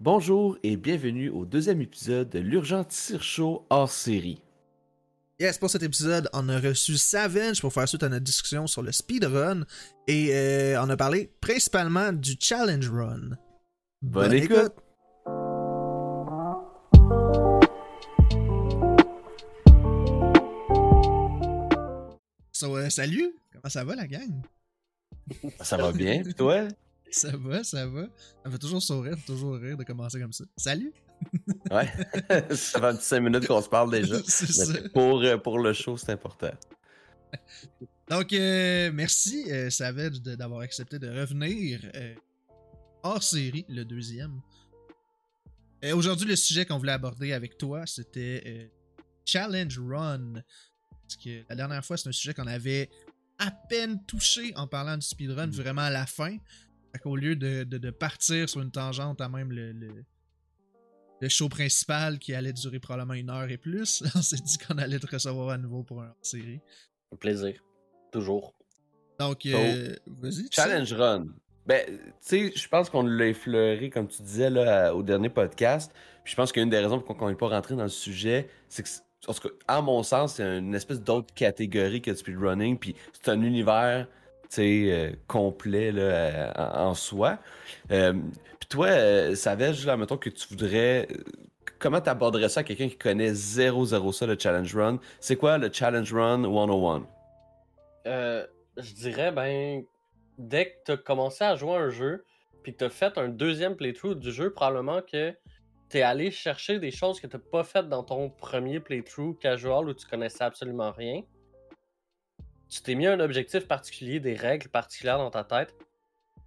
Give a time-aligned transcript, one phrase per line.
[0.00, 4.42] Bonjour et bienvenue au deuxième épisode de l'Urgent Tire Show hors série.
[5.40, 8.82] Yes, pour cet épisode, on a reçu Savage pour faire suite à notre discussion sur
[8.82, 9.64] le speedrun
[10.06, 13.30] et euh, on a parlé principalement du challenge run.
[14.02, 14.74] Bonne, écoute.
[22.52, 24.42] So, euh, salut, comment ça va la gang?
[25.60, 26.68] Ça va bien, pis toi?
[27.10, 28.02] Ça va, ça va.
[28.02, 30.44] Ça me fait toujours sourire, toujours rire de commencer comme ça.
[30.56, 30.92] Salut!
[31.70, 31.88] Ouais,
[32.54, 34.16] ça fait 5 minutes qu'on se parle déjà.
[34.58, 34.88] Mais.
[34.90, 36.50] Pour, euh, pour le show, c'est important.
[38.08, 42.14] Donc, euh, merci euh, Savage d'avoir accepté de revenir euh,
[43.02, 44.40] hors série, le deuxième.
[45.92, 48.70] Aujourd'hui, le sujet qu'on voulait aborder avec toi, c'était
[49.26, 50.42] Challenge Run.
[51.02, 52.88] Parce que la dernière fois, c'est un sujet qu'on avait
[53.38, 56.36] à peine touché en parlant du speedrun, vraiment à la fin.
[56.92, 60.04] Fait qu'au lieu de, de- de partir sur une tangente à même le, le,
[61.20, 64.78] le show principal qui allait durer probablement une heure et plus, on s'est dit qu'on
[64.78, 66.60] allait te recevoir à nouveau pour un hors série.
[67.12, 67.60] Un plaisir.
[68.12, 68.54] Toujours.
[69.18, 70.46] Donc, euh, vas-y.
[70.50, 71.26] Challenge Run.
[71.66, 75.92] Ben, tu sais, je pense qu'on l'a effleuré, comme tu disais, là, au dernier podcast.
[76.22, 78.82] Puis je pense qu'une des raisons pour qu'on n'est pas rentré dans le sujet, c'est
[78.82, 78.88] que,
[79.32, 82.78] tout cas, à mon sens, c'est une espèce d'autre catégorie que le speedrunning.
[82.78, 84.06] Puis c'est un univers,
[84.50, 87.38] tu euh, complet, là, euh, en, soi.
[87.90, 88.12] Euh,
[88.58, 91.08] puis toi, euh, Savage, là, mettons que tu voudrais.
[91.78, 94.98] Comment t'aborderais ça à quelqu'un qui connaît 0-0 ça, le Challenge Run?
[95.20, 97.06] C'est quoi le Challenge Run 101?
[98.06, 99.84] Euh, je dirais, ben,
[100.38, 102.24] dès que t'as commencé à jouer à un jeu,
[102.62, 105.34] puis que t'as fait un deuxième playthrough du jeu, probablement que
[105.88, 109.94] t'es allé chercher des choses que t'as pas faites dans ton premier playthrough casual où
[109.94, 111.22] tu connaissais absolument rien?
[112.68, 115.74] Tu t'es mis un objectif particulier, des règles particulières dans ta tête,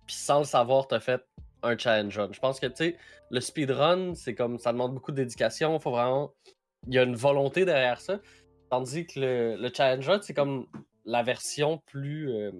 [0.06, 1.24] puis sans le savoir, t'as fait
[1.64, 2.30] un challenge run.
[2.32, 2.98] Je pense que, tu sais,
[3.30, 6.34] le speedrun, c'est comme, ça demande beaucoup de dédication, faut vraiment...
[6.88, 8.20] Il y a une volonté derrière ça.
[8.70, 10.68] Tandis que le, le challenge run, c'est comme
[11.06, 12.52] la version plus euh,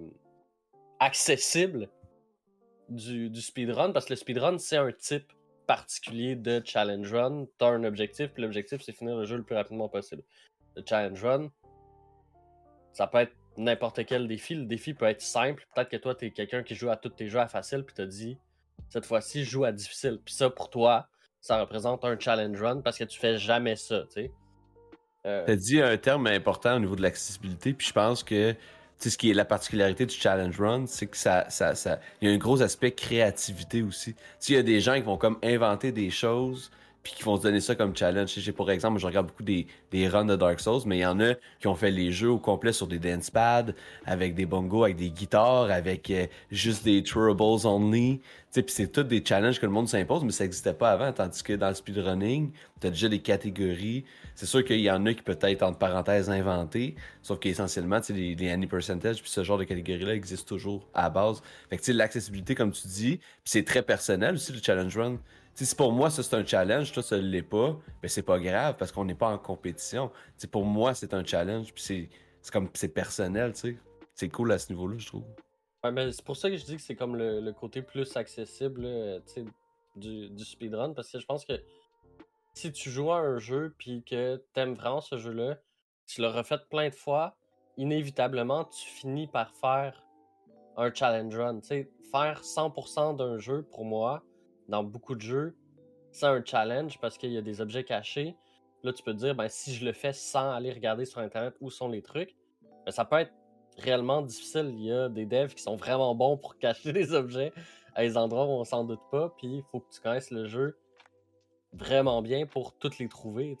[0.98, 1.88] accessible
[2.88, 5.32] du, du speedrun, parce que le speedrun, c'est un type
[5.68, 7.46] particulier de challenge run.
[7.58, 10.22] Tu as un objectif, puis l'objectif, c'est finir le jeu le plus rapidement possible.
[10.74, 11.50] Le challenge run,
[12.92, 14.54] ça peut être n'importe quel défi.
[14.54, 15.66] Le défi peut être simple.
[15.74, 17.94] Peut-être que toi, tu es quelqu'un qui joue à tous tes jeux à facile, puis
[17.94, 18.38] tu dit
[18.88, 20.18] cette fois-ci, je joue à difficile.
[20.24, 21.08] Puis ça, pour toi,
[21.40, 24.32] ça représente un challenge run parce que tu fais jamais ça, tu sais.
[25.26, 28.54] Euh, T'as dit un terme important au niveau de l'accessibilité, puis je pense que
[28.98, 32.28] sais, ce qui est la particularité du challenge run, c'est que ça, ça, ça, il
[32.28, 34.14] y a un gros aspect créativité aussi.
[34.40, 36.70] Tu il y a des gens qui vont comme inventer des choses,
[37.02, 38.32] puis qui vont se donner ça comme challenge.
[38.32, 41.00] Tu J'ai pour exemple, je regarde beaucoup des, des runs de Dark Souls, mais il
[41.00, 43.72] y en a qui ont fait les jeux au complet sur des dance pads,
[44.04, 48.20] avec des bongos, avec des guitares, avec euh, juste des throwables only.
[48.52, 51.12] Tu puis c'est tous des challenges que le monde s'impose, mais ça n'existait pas avant,
[51.12, 52.50] tandis que dans le speedrunning,
[52.80, 54.04] t'as déjà des catégories.
[54.34, 58.12] C'est sûr qu'il y en a qui peut être, entre parenthèses, inventés, sauf qu'essentiellement, tu
[58.12, 61.42] les, les annie percentage, puis ce genre de catégorie-là existe toujours à base.
[61.68, 65.18] Fait que, tu l'accessibilité, comme tu dis, puis c'est très personnel aussi, le challenge run.
[65.64, 68.38] Si pour moi, ça, c'est un challenge, toi, ça ne l'est pas, ben c'est pas
[68.38, 70.12] grave, parce qu'on n'est pas en compétition.
[70.52, 72.08] Pour moi, c'est un challenge, puis c'est,
[72.40, 73.78] c'est comme, c'est personnel, tu sais.
[74.14, 75.24] C'est cool à ce niveau-là, je trouve.
[75.82, 78.86] Ben, c'est pour ça que je dis que c'est comme le, le côté plus accessible
[79.26, 79.44] sais,
[79.96, 80.92] du, du speedrun.
[80.92, 81.60] Parce que je pense que
[82.54, 85.58] si tu joues à un jeu puis que t'aimes vraiment ce jeu-là,
[86.06, 87.36] tu l'as refait plein de fois,
[87.76, 90.04] inévitablement, tu finis par faire
[90.76, 91.60] un challenge run.
[91.62, 94.22] Faire 100% d'un jeu, pour moi,
[94.68, 95.56] dans beaucoup de jeux,
[96.12, 98.36] c'est un challenge parce qu'il y a des objets cachés.
[98.82, 101.54] Là, tu peux te dire, ben, si je le fais sans aller regarder sur Internet
[101.60, 102.36] où sont les trucs,
[102.84, 103.32] ben, ça peut être
[103.78, 104.70] réellement difficile.
[104.74, 107.52] Il y a des devs qui sont vraiment bons pour cacher des objets
[107.94, 110.46] à des endroits où on s'en doute pas, puis il faut que tu connaisses le
[110.46, 110.78] jeu
[111.72, 113.56] vraiment bien pour toutes les trouver.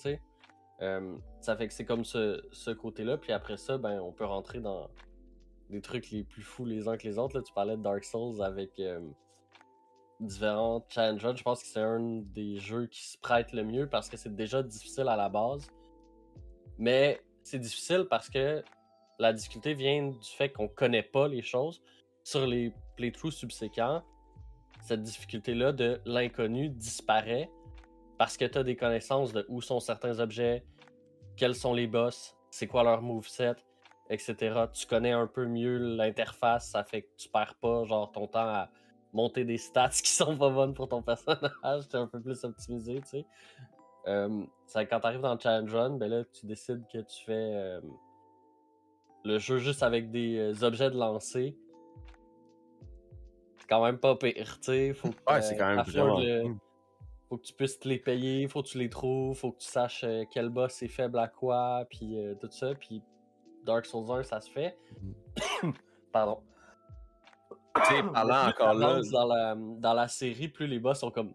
[0.80, 4.24] Euh, ça fait que c'est comme ce, ce côté-là, puis après ça, ben, on peut
[4.24, 4.88] rentrer dans
[5.70, 7.36] des trucs les plus fous les uns que les autres.
[7.36, 9.00] Là, tu parlais de Dark Souls avec euh,
[10.20, 11.36] différents challenges.
[11.36, 14.34] Je pense que c'est un des jeux qui se prête le mieux parce que c'est
[14.34, 15.68] déjà difficile à la base.
[16.78, 18.62] Mais c'est difficile parce que
[19.18, 21.82] la difficulté vient du fait qu'on connaît pas les choses.
[22.24, 24.02] Sur les playthroughs subséquents,
[24.82, 27.50] cette difficulté-là de l'inconnu disparaît
[28.18, 30.64] parce que tu as des connaissances de où sont certains objets,
[31.36, 33.54] quels sont les boss, c'est quoi leur moveset,
[34.10, 34.64] etc.
[34.72, 38.40] Tu connais un peu mieux l'interface, ça fait que tu perds pas genre ton temps
[38.40, 38.70] à
[39.18, 43.00] monter des stats qui sont pas bonnes pour ton personnage, t'es un peu plus optimisé,
[43.00, 43.26] tu sais.
[44.06, 47.32] Euh, c'est quand t'arrives dans le challenge run, ben là tu décides que tu fais
[47.32, 47.80] euh,
[49.24, 51.58] le jeu juste avec des euh, objets de lancer,
[53.68, 54.92] quand même pas pire, tu sais.
[54.94, 56.54] Faut que Ouais, c'est quand même vraiment le-.
[57.28, 59.66] Faut que tu puisses te les payer, faut que tu les trouves, faut que tu
[59.66, 62.74] saches euh, quel boss est faible à quoi, puis tout ça.
[62.74, 63.02] Puis
[63.66, 64.78] Dark Souls 1, ça se fait.
[66.12, 66.40] Pardon.
[68.12, 71.34] Parlant Plus encore là, dans la, dans la série, plus les boss sont comme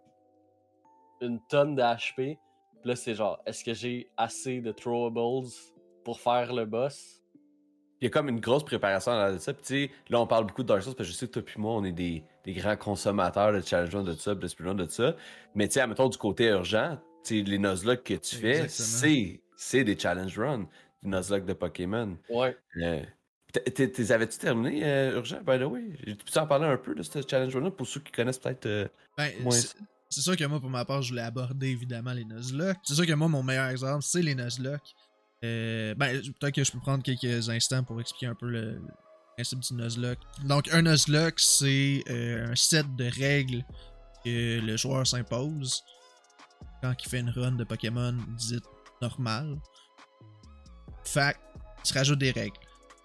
[1.21, 2.15] une tonne de HP.
[2.15, 2.37] Puis
[2.83, 5.47] là, c'est genre, est-ce que j'ai assez de throwables
[6.03, 7.23] pour faire le boss?
[8.03, 9.53] il y a comme une grosse préparation dans ça.
[9.53, 11.31] Puis tu sais, là, on parle beaucoup de Dark Souls parce que je sais que
[11.31, 14.45] toi puis moi, on est des, des grands consommateurs de challenge run de ça, de
[14.45, 15.15] speedrun de ça.
[15.55, 19.85] Mais tu sais, admettons du côté urgent, tu les Nuzlocke que tu fais, c'est c'est
[19.85, 20.67] des challenge runs.
[21.01, 22.17] Du Nuzlocke de Pokémon.
[22.29, 22.57] Ouais.
[22.81, 23.03] Euh,
[23.53, 25.83] t'es- Avais-tu terminé, euh, Urgent, by the way?
[26.05, 28.87] Peux-tu en parler un peu de ce challenge run-là pour ceux qui connaissent peut-être euh,
[29.17, 32.77] Ben, moins c'est- sûr que moi, pour ma part, je voulais aborder évidemment les Nuzlocke.
[32.83, 34.93] C'est sûr que moi, mon meilleur exemple, c'est les Nuzlocke.
[35.43, 38.79] Euh, ben, peut-être que je peux prendre quelques instants pour expliquer un peu le,
[39.35, 40.19] principe du Nuzlocke.
[40.45, 43.63] Donc, un Nuzlocke, c'est un set de règles
[44.23, 45.83] que le joueur s'impose
[46.81, 48.63] quand il fait une run de Pokémon dite
[49.01, 49.57] normale.
[51.03, 51.35] Fait
[51.83, 52.55] il se rajoute des règles.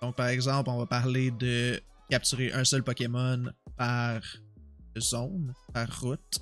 [0.02, 1.80] Donc, par exemple, on va parler de
[2.10, 3.44] capturer un seul Pokémon
[3.76, 4.20] par
[4.98, 6.40] zone, par route.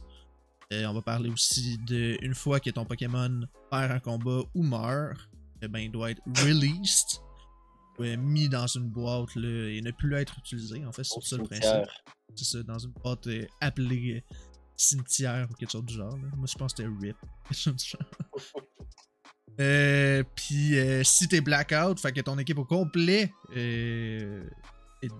[0.72, 4.62] Euh, on va parler aussi de une fois que ton Pokémon perd un combat ou
[4.62, 5.16] meurt,
[5.62, 7.20] eh ben, il doit être released,
[7.98, 10.84] ouais, mis dans une boîte là, et ne plus être utilisé.
[10.84, 11.88] En fait, c'est ça le principe.
[12.34, 14.36] C'est ça, dans une boîte euh, appelée euh,
[14.76, 16.16] cimetière ou quelque chose du genre.
[16.16, 16.28] là.
[16.36, 17.16] Moi, je pense que c'était RIP.
[17.48, 18.10] Quelque chose du genre.
[19.60, 24.44] Euh, Puis euh, si t'es blackout, fait que ton équipe au complet euh,
[25.02, 25.10] est,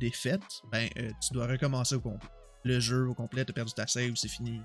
[0.00, 2.28] défaite, ben tu dois recommencer au complet.
[2.64, 4.60] Le jeu au complet, t'as perdu ta save, c'est fini.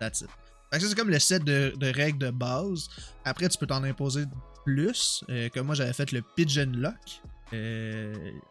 [0.00, 0.28] That's it.
[0.72, 2.88] Fait que c'est comme le set de, règles de base.
[3.24, 4.24] Après, tu peux t'en imposer
[4.64, 5.22] plus.
[5.54, 7.22] comme moi, j'avais fait le Pigeon Lock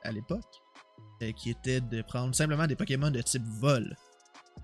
[0.03, 0.61] à l'époque,
[1.35, 3.97] qui était de prendre simplement des Pokémon de type vol.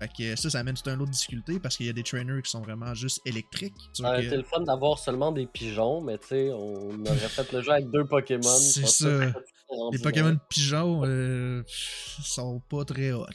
[0.00, 2.40] Fait que ça, ça amène toute une autre difficulté parce qu'il y a des trainers
[2.42, 3.74] qui sont vraiment juste électriques.
[3.92, 7.16] Ça aurait euh, été le fun d'avoir seulement des pigeons, mais tu sais, on aurait
[7.16, 8.42] fait le jeu avec deux Pokémon.
[8.42, 9.08] C'est ça.
[9.92, 13.26] Les Pokémon pigeons euh, sont pas très hot,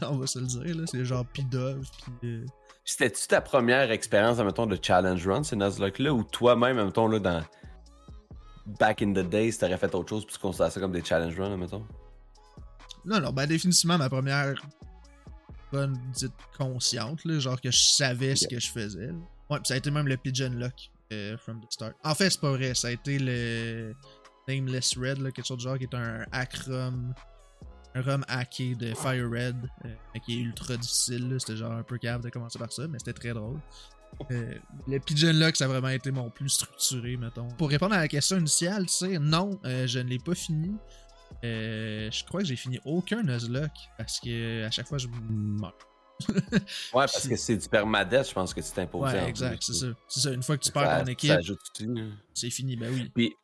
[0.00, 0.10] là.
[0.10, 0.76] on va se le dire.
[0.76, 0.84] là.
[0.86, 1.84] C'est genre Pidove,
[2.20, 2.26] pis.
[2.28, 2.46] euh,
[2.84, 7.42] C'était-tu ta première expérience, admettons, de challenge run, ces Nuzlocke-là, ou toi-même, admettons, là, dans.
[8.78, 11.36] Back in the days, t'aurais fait autre chose, puis tu considères ça comme des challenge
[11.40, 11.84] runs, admettons?
[13.04, 14.62] Non, non, ben définitivement ma première
[15.72, 19.06] bonne dite consciente, là, genre que je savais ce que je faisais.
[19.06, 19.14] là.
[19.50, 21.94] Ouais, pis ça a été même le Pigeon Lock euh, from the start.
[22.04, 23.94] En fait, c'est pas vrai, ça a été le
[24.48, 27.14] Nameless Red, là, quelque chose du genre qui est un hack rum,
[27.94, 29.88] un rum hacké de Fire Red, euh,
[30.24, 31.36] qui est ultra difficile.
[31.38, 33.60] C'était genre un peu cave de commencer par ça, mais c'était très drôle.
[34.30, 34.54] Euh,
[34.88, 37.48] le Pigeon Lock, ça a vraiment été mon plus structuré, mettons.
[37.58, 40.74] Pour répondre à la question initiale, tu sais, non, euh, je ne l'ai pas fini.
[41.44, 45.76] Euh, je crois que j'ai fini aucun Nuzlocke parce que à chaque fois je meurs.
[46.94, 49.20] Ouais, parce que c'est du permadeath, je pense que tu t'imposais.
[49.22, 49.86] Ouais, exact, c'est tu ça.
[50.08, 51.38] C'est ça, une fois que tu perds ton équipe,
[52.34, 53.10] c'est fini, ben oui.
[53.14, 53.34] Puis,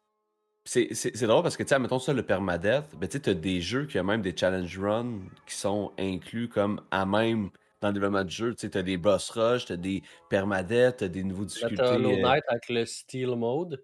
[0.64, 3.20] c'est c'est- c'est drôle parce que, tu sais, mettons ça, le permadeath, ben, tu sais,
[3.20, 7.50] t'as des jeux qui ont même des challenge runs qui sont inclus comme à même
[7.81, 8.55] dans le développement du jeu.
[8.55, 11.82] Tu sais, t'as des boss rush, t'as des permadeath, t'as des nouveaux Là, difficultés.
[11.85, 13.82] euh, Knight avec le Steel Mode,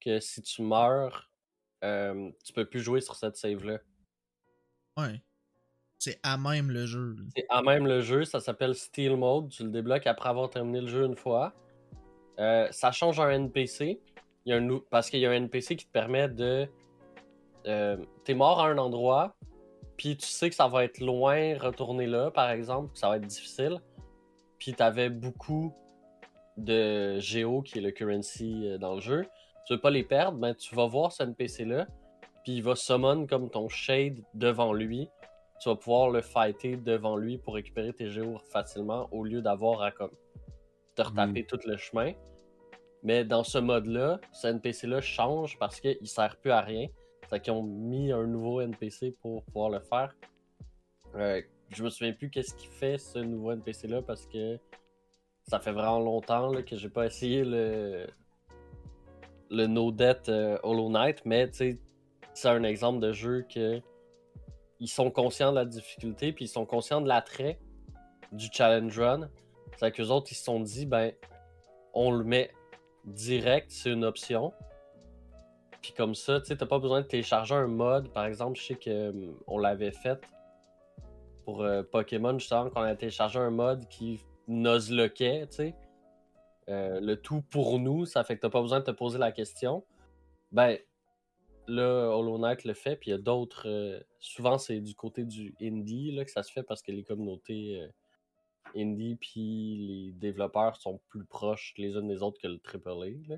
[0.00, 1.30] que si tu meurs,
[1.86, 3.78] euh, tu peux plus jouer sur cette save-là.
[4.96, 5.22] Ouais.
[5.98, 7.16] C'est à même le jeu.
[7.34, 10.80] C'est à même le jeu, ça s'appelle Steel Mode, tu le débloques après avoir terminé
[10.80, 11.54] le jeu une fois.
[12.38, 14.00] Euh, ça change un NPC,
[14.44, 16.68] il y a un parce qu'il y a un NPC qui te permet de...
[17.66, 19.36] euh, T'es mort à un endroit,
[19.96, 23.16] puis tu sais que ça va être loin retourner là, par exemple, que ça va
[23.16, 23.80] être difficile.
[24.58, 25.74] Puis t'avais beaucoup
[26.58, 29.26] de Géo, qui est le currency dans le jeu.
[29.66, 31.86] Tu veux pas les perdre, ben tu vas voir ce NPC-là,
[32.44, 35.08] puis il va summon comme ton shade devant lui.
[35.60, 39.82] Tu vas pouvoir le fighter devant lui pour récupérer tes géos facilement au lieu d'avoir
[39.82, 40.12] à comme
[40.94, 42.12] te retaper tout le chemin.
[43.02, 46.86] Mais dans ce mode-là, ce NPC-là change parce qu'il sert plus à rien.
[47.28, 50.14] Fait qu'ils ont mis un nouveau NPC pour pouvoir le faire.
[51.16, 54.58] Euh, je me souviens plus qu'est-ce qu'il fait ce nouveau NPC-là parce que
[55.48, 58.06] ça fait vraiment longtemps là, que j'ai pas essayé le
[59.50, 61.78] le No Death euh, Hollow Knight, mais c'est
[62.48, 63.80] un exemple de jeu que
[64.78, 67.58] ils sont conscients de la difficulté, puis ils sont conscients de l'attrait
[68.32, 69.30] du challenge run.
[69.78, 71.12] C'est qu'eux autres, ils se sont dit, ben,
[71.94, 72.50] on le met
[73.04, 74.52] direct, c'est une option.
[75.80, 78.08] Puis comme ça, tu t'as pas besoin de télécharger un mode.
[78.08, 78.74] Par exemple, je sais
[79.46, 80.20] qu'on l'avait fait
[81.44, 85.74] pour euh, Pokémon, justement, qu'on a téléchargé un mode qui nuzloquait, tu sais.
[86.68, 89.32] Euh, le tout pour nous, ça fait que t'as pas besoin de te poser la
[89.32, 89.84] question.
[90.52, 90.78] Ben,
[91.68, 93.68] là, Hollow Knight le fait, puis il y a d'autres.
[93.68, 97.04] euh, souvent, c'est du côté du indie là, que ça se fait parce que les
[97.04, 97.88] communautés euh,
[98.80, 103.28] indie puis les développeurs sont plus proches les unes des autres que le AAA.
[103.28, 103.36] Là.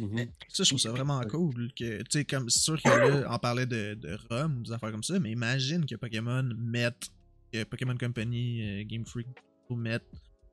[0.00, 0.28] Mhm.
[0.48, 1.72] Ça, je trouve ça vraiment cool.
[1.74, 2.88] Que, tu sais, comme c'est sûr que
[3.22, 6.42] là, on parlait de, de ROM ou des affaires comme ça, mais imagine que Pokémon
[6.56, 7.08] mette,
[7.52, 9.28] que Pokémon Company, euh, Game Freak,
[9.70, 10.06] ou mettre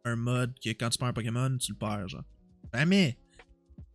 [0.06, 2.24] un mode que quand tu perds un Pokémon, tu le perds, genre.
[2.74, 3.18] Jamais!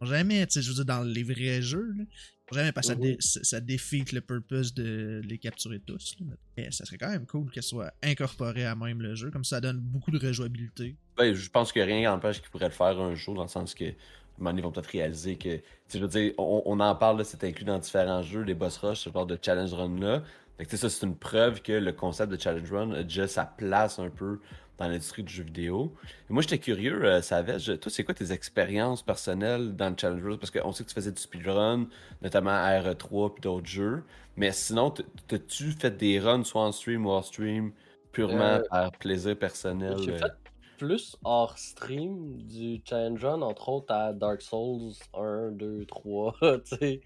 [0.03, 2.05] Jamais, tu sais, je veux dire, dans les vrais jeux, là.
[2.53, 6.17] Jamais, parce que ça, dé- ça, ça défeat le purpose de les capturer tous.
[6.21, 6.37] là.
[6.57, 9.61] Mais ça serait quand même cool qu'elle soit incorporée à même le jeu, comme ça
[9.61, 10.97] donne beaucoup de rejouabilité.
[11.17, 13.75] Ben, je pense que rien n'empêche qu'ils pourraient le faire un jour, dans le sens
[13.75, 13.95] que, ils
[14.39, 17.43] vont peut-être réaliser que, tu sais, je veux dire, on, on en parle, là, c'est
[17.43, 20.23] inclus dans différents jeux, les boss rush, ce genre de challenge run-là.
[20.57, 23.03] Fait que, tu sais, ça, c'est une preuve que le concept de challenge run a
[23.03, 24.39] déjà sa place un peu
[24.78, 25.95] dans l'industrie du jeu vidéo.
[26.28, 30.23] Et moi, j'étais curieux, euh, Savage, toi, c'est quoi tes expériences personnelles dans le challenge
[30.23, 30.37] run?
[30.37, 31.88] Parce qu'on sait que tu faisais du speedrun,
[32.23, 34.02] notamment à RE3 puis d'autres jeux.
[34.37, 34.92] Mais sinon,
[35.28, 37.73] t'as-tu fait des runs, soit en stream ou hors stream,
[38.12, 39.97] purement Euh, par plaisir personnel?
[40.04, 40.18] J'ai euh?
[40.18, 40.33] fait
[40.76, 46.76] plus hors stream du challenge run, entre autres à Dark Souls 1, 2, 3, tu
[46.76, 47.00] sais,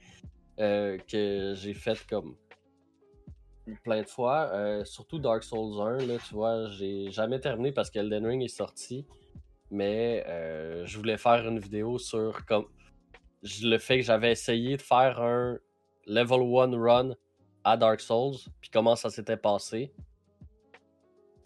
[0.58, 2.34] euh, que j'ai fait comme
[3.82, 4.50] plein de fois.
[4.52, 8.48] Euh, surtout Dark Souls 1, là, tu vois, j'ai jamais terminé parce qu'Elden Ring est
[8.48, 9.06] sorti,
[9.70, 12.66] mais euh, je voulais faire une vidéo sur comme
[13.62, 15.58] le fait que j'avais essayé de faire un
[16.06, 16.40] level
[16.74, 17.14] 1 run
[17.64, 19.92] à Dark Souls, puis comment ça s'était passé.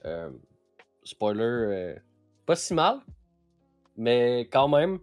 [0.05, 0.31] Euh,
[1.03, 1.97] spoiler,
[2.47, 3.01] pas si mal,
[3.97, 4.99] mais quand même,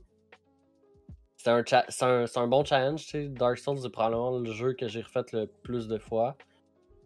[1.37, 1.63] c'est un,
[2.01, 3.03] un, un bon challenge.
[3.05, 3.29] tu sais.
[3.29, 6.37] Dark Souls est probablement le jeu que j'ai refait le plus de fois.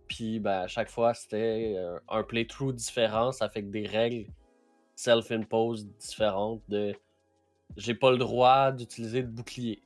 [0.07, 3.31] Puis ben, à chaque fois, c'était euh, un playthrough différent.
[3.31, 4.27] Ça fait que des règles
[4.95, 6.93] self-imposed différentes de
[7.77, 9.81] j'ai pas le droit d'utiliser de bouclier.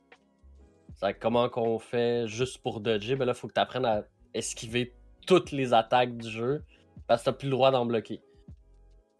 [0.94, 4.94] C'est comment qu'on fait juste pour dodger, ben là, faut que tu apprennes à esquiver
[5.26, 6.62] toutes les attaques du jeu
[7.06, 8.22] parce que t'as plus le droit d'en bloquer.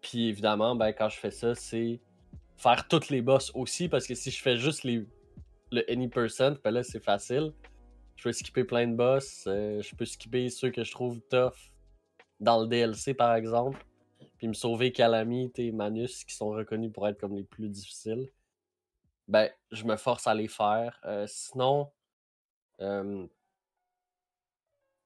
[0.01, 1.99] Puis évidemment, ben, quand je fais ça, c'est
[2.55, 5.05] faire toutes les boss aussi parce que si je fais juste les,
[5.71, 7.53] le any percent, ben là, c'est facile.
[8.21, 11.71] Je peux skipper plein de boss, euh, je peux skipper ceux que je trouve tough
[12.39, 13.83] dans le DLC par exemple,
[14.37, 18.29] puis me sauver Calamite et Manus qui sont reconnus pour être comme les plus difficiles.
[19.27, 21.01] Ben, je me force à les faire.
[21.05, 21.89] Euh, sinon,
[22.79, 23.25] euh,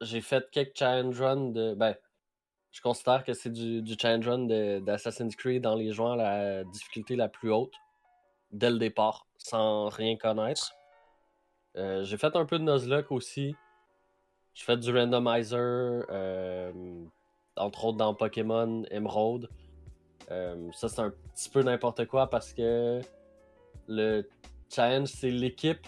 [0.01, 1.73] j'ai fait quelques challenge runs de.
[1.73, 1.95] Ben,
[2.73, 7.15] je considère que c'est du, challenge run d'Assassin's Creed dans les joints à la difficulté
[7.15, 7.75] la plus haute
[8.51, 10.75] dès le départ, sans rien connaître.
[11.77, 13.55] Euh, j'ai fait un peu de Nuzlocke aussi.
[14.53, 16.71] J'ai fait du randomizer, euh,
[17.57, 19.49] entre autres dans Pokémon Emerald.
[20.31, 23.01] Euh, ça, c'est un petit peu n'importe quoi parce que
[23.87, 24.27] le
[24.73, 25.85] challenge, c'est l'équipe.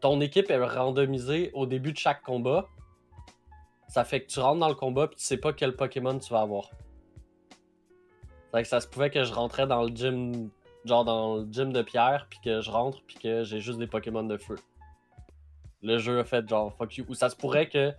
[0.00, 2.68] Ton équipe est randomisée au début de chaque combat.
[3.88, 6.32] Ça fait que tu rentres dans le combat et tu sais pas quel Pokémon tu
[6.32, 6.70] vas avoir.
[8.52, 10.50] Fait que ça se pouvait que je rentrais dans le gym,
[10.84, 13.88] genre dans le gym de pierre, puis que je rentre, puis que j'ai juste des
[13.88, 14.56] Pokémon de feu.
[15.84, 17.04] Le jeu a fait genre fuck you.
[17.08, 17.92] Ou ça se pourrait que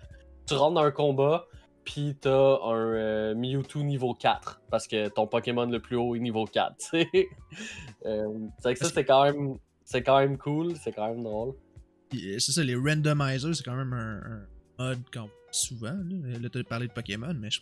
[0.48, 1.46] tu rentres dans un combat,
[1.86, 2.32] puis t'as
[2.64, 6.76] un euh, Mewtwo niveau 4, parce que ton Pokémon le plus haut est niveau 4,
[6.80, 7.28] tu sais.
[8.06, 8.28] Euh,
[8.60, 9.58] c'est que ça, c'est quand même.
[9.84, 11.54] C'est quand même cool, c'est quand même drôle.
[12.16, 14.20] Euh, c'est ça, les randomizers, c'est quand même un,
[14.84, 15.92] un mode qu'on souvent.
[16.10, 17.60] Là, là tu as parlé de Pokémon, mais je,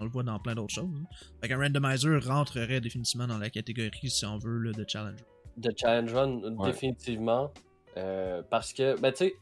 [0.00, 0.88] on le voit dans plein d'autres choses.
[0.94, 1.06] hein.
[1.40, 5.18] Fait qu'un randomizer rentrerait définitivement dans la catégorie, si on veut, là, de challenge.
[5.56, 6.70] de challenge run, Ouais.
[6.70, 7.52] définitivement.
[7.96, 9.34] Euh, parce que, ben, tu sais,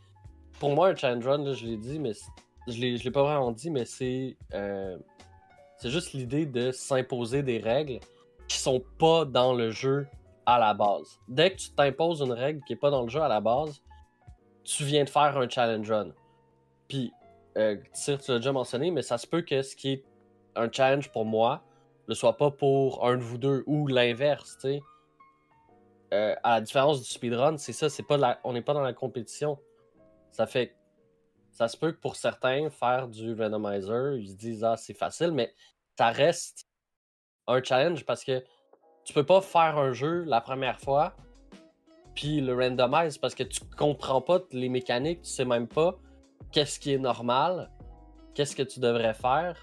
[0.59, 2.12] pour moi, un challenge run, je l'ai dit, mais
[2.67, 4.97] je l'ai l'ai pas vraiment dit, mais c'est euh,
[5.79, 8.00] c'est juste l'idée de s'imposer des règles
[8.49, 10.07] qui sont pas dans le jeu
[10.47, 11.21] à la base.
[11.29, 13.83] Dès que tu t'imposes une règle qui est pas dans le jeu à la base,
[14.65, 16.09] tu viens de faire un challenge run.
[16.88, 17.12] Puis,
[17.57, 20.05] euh, tu l'as déjà mentionné, mais ça se peut que ce qui est
[20.55, 21.62] un challenge pour moi
[22.09, 24.83] ne soit pas pour un de vous deux ou l'inverse, tu sais.
[26.12, 28.82] Euh, à la différence du speedrun, c'est ça, c'est pas la- on n'est pas dans
[28.82, 29.58] la compétition.
[30.30, 30.76] Ça fait
[31.50, 35.32] ça se peut que pour certains, faire du randomizer, ils se disent ah c'est facile,
[35.32, 35.54] mais
[35.96, 36.68] ça reste
[37.46, 38.44] un challenge parce que
[39.04, 41.14] tu peux pas faire un jeu la première fois
[42.14, 45.96] puis le randomize parce que tu comprends pas les mécaniques, tu sais même pas
[46.52, 47.70] qu'est-ce qui est normal,
[48.34, 49.58] qu'est-ce que tu devrais faire.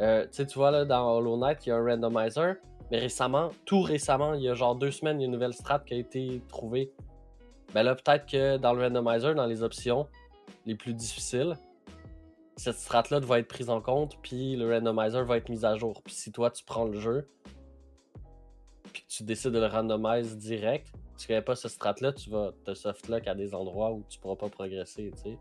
[0.00, 2.56] Euh, tu sais, tu vois là dans Hollow Knight, il y a un randomizer,
[2.90, 5.54] mais récemment, tout récemment, il y a genre deux semaines, il y a une nouvelle
[5.54, 6.92] strat qui a été trouvée.
[7.74, 10.08] Ben là, peut-être que dans le randomizer, dans les options
[10.64, 11.56] les plus difficiles,
[12.56, 16.02] cette strat-là va être prise en compte, puis le randomizer va être mis à jour.
[16.02, 17.28] Puis si toi, tu prends le jeu,
[18.92, 22.74] puis tu décides de le randomiser direct, tu connais pas ce strat-là, tu vas te
[22.74, 25.38] softlock à des endroits où tu pourras pas progresser, tu sais.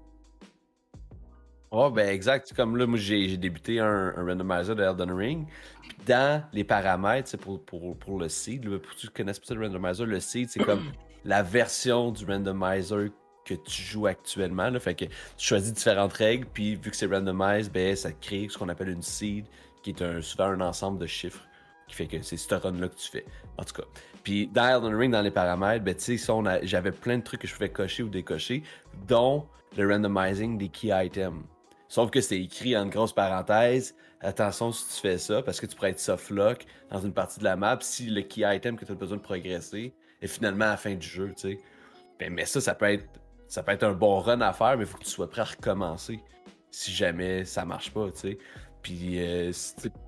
[1.71, 2.53] Ouais, ben exact.
[2.55, 5.47] Comme là, moi, j'ai débuté un, randomizer de Elden Ring.
[5.81, 9.47] Puis dans les paramètres, c'est pour, pour, pour le seed, pour ceux qui connaissent pas
[9.47, 10.83] ça, le randomizer, le seed, c'est comme
[11.25, 13.09] la version du randomizer
[13.43, 14.71] que tu joues actuellement.
[14.79, 18.57] Fait que tu choisis différentes règles, puis vu que c'est randomized, ben, ça crée ce
[18.57, 19.45] qu'on appelle une seed,
[19.83, 21.43] qui est un, souvent un ensemble de chiffres
[21.87, 23.25] qui fait que c'est ce run-là que tu fais.
[23.57, 23.87] En tout cas.
[24.23, 26.33] Puis dans Elden Ring, dans les paramètres, ben, tu sais,
[26.63, 28.63] j'avais plein de trucs que je pouvais cocher ou décocher,
[29.07, 29.45] dont
[29.77, 31.43] le randomizing des key items.
[31.89, 33.95] Sauf que c'est écrit en grosse parenthèse.
[34.19, 37.39] Attention si tu fais ça, parce que tu pourrais être soft lock dans une partie
[37.39, 40.65] de la map si le key item que tu as besoin de progresser est finalement
[40.65, 41.59] à la fin du jeu, tu sais.
[42.19, 43.05] Ben, mais ça, ça peut être
[43.47, 45.41] ça peut être un bon run à faire, mais il faut que tu sois prêt
[45.41, 46.19] à recommencer
[46.69, 48.37] si jamais ça marche pas, tu sais.
[48.81, 49.51] Puis, euh,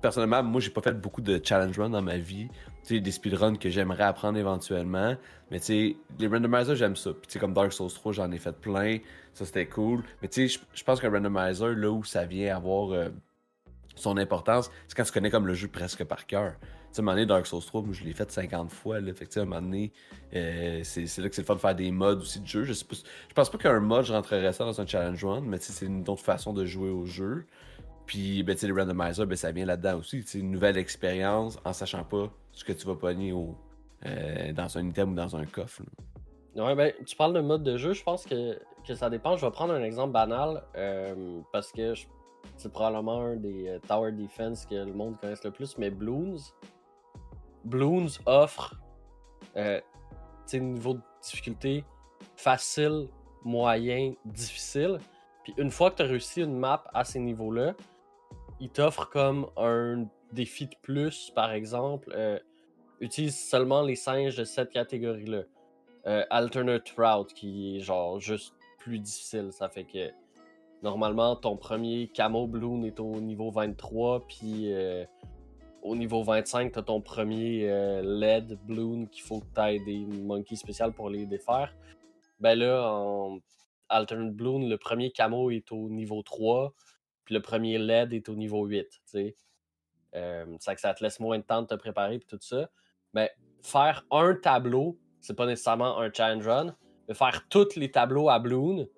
[0.00, 2.48] personnellement, moi, j'ai pas fait beaucoup de challenge run dans ma vie.
[2.88, 5.14] Des speedruns que j'aimerais apprendre éventuellement.
[5.50, 7.12] Mais tu les randomizers, j'aime ça.
[7.12, 8.98] Puis, comme Dark Souls 3, j'en ai fait plein.
[9.32, 10.02] Ça, c'était cool.
[10.22, 13.08] Mais tu je pense qu'un randomizer, là où ça vient avoir euh,
[13.94, 16.54] son importance, c'est quand tu connais comme le jeu presque par cœur.
[16.58, 19.00] Tu sais, à un moment donné, Dark Souls 3, moi, je l'ai fait 50 fois.
[19.14, 19.92] Fait que, à un moment donné,
[20.34, 22.64] euh, c'est là que c'est le fun de faire des mods aussi de jeu.
[22.64, 22.96] Je, sais pas,
[23.28, 26.00] je pense pas qu'un mod, je rentrerais ça dans un challenge run, mais c'est une
[26.08, 27.46] autre façon de jouer au jeu.
[28.06, 30.24] Puis, ben, le randomizer, ben, ça vient là-dedans aussi.
[30.26, 33.56] C'est une nouvelle expérience en sachant pas ce que tu vas pogner au,
[34.06, 35.82] euh, dans un item ou dans un coffre.
[36.56, 39.36] Ouais, ben, tu parles de mode de jeu, je pense que, que ça dépend.
[39.36, 41.94] Je vais prendre un exemple banal euh, parce que
[42.56, 46.36] c'est probablement un des euh, Tower Defense que le monde connaisse le plus, mais Bloons.
[47.64, 48.76] Bloons offre
[49.56, 49.80] euh,
[50.52, 51.84] un niveau de difficulté
[52.36, 53.08] facile,
[53.44, 54.98] moyen, difficile.
[55.44, 57.74] Puis une fois que tu as réussi une map à ces niveaux-là,
[58.58, 62.12] il t'offre comme un défi de plus, par exemple.
[62.14, 62.38] Euh,
[63.00, 65.42] utilise seulement les singes de cette catégorie-là.
[66.06, 69.48] Euh, alternate route, qui est genre juste plus difficile.
[69.52, 70.10] Ça fait que
[70.82, 75.04] normalement, ton premier camo bloom est au niveau 23, puis euh,
[75.82, 77.66] au niveau 25, t'as ton premier
[78.02, 81.74] LED bloom qu'il faut que t'ailles des monkeys spéciales pour les défaire.
[82.38, 83.38] Ben là, en
[83.88, 86.72] alternate bloom, le premier camo est au niveau 3
[87.30, 88.86] le premier LED est au niveau 8.
[89.10, 89.34] Tu
[90.14, 92.68] euh, ça que ça te laisse moins de temps de te préparer et tout ça.
[93.12, 93.30] Mais
[93.62, 96.76] faire un tableau, c'est pas nécessairement un challenge run,
[97.08, 98.88] mais faire tous les tableaux à Bloon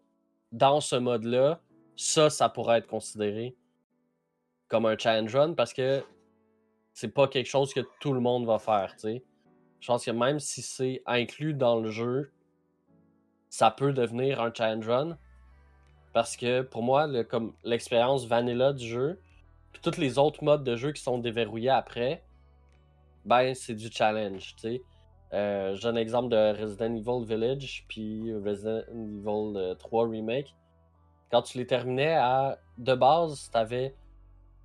[0.53, 1.61] dans ce mode-là,
[1.97, 3.57] ça, ça pourrait être considéré
[4.69, 6.03] comme un challenge run parce que
[6.95, 10.63] c'est pas quelque chose que tout le monde va faire, Je pense que même si
[10.63, 12.31] c'est inclus dans le jeu,
[13.49, 15.19] ça peut devenir un challenge run,
[16.13, 19.21] parce que pour moi, comme l'expérience vanilla du jeu,
[19.73, 22.25] puis tous les autres modes de jeu qui sont déverrouillés après,
[23.25, 24.83] ben c'est du challenge, tu sais.
[25.33, 30.55] Euh, J'ai un exemple de Resident Evil Village, puis Resident Evil 3 euh, Remake.
[31.31, 33.95] Quand tu les terminais à de base, t'avais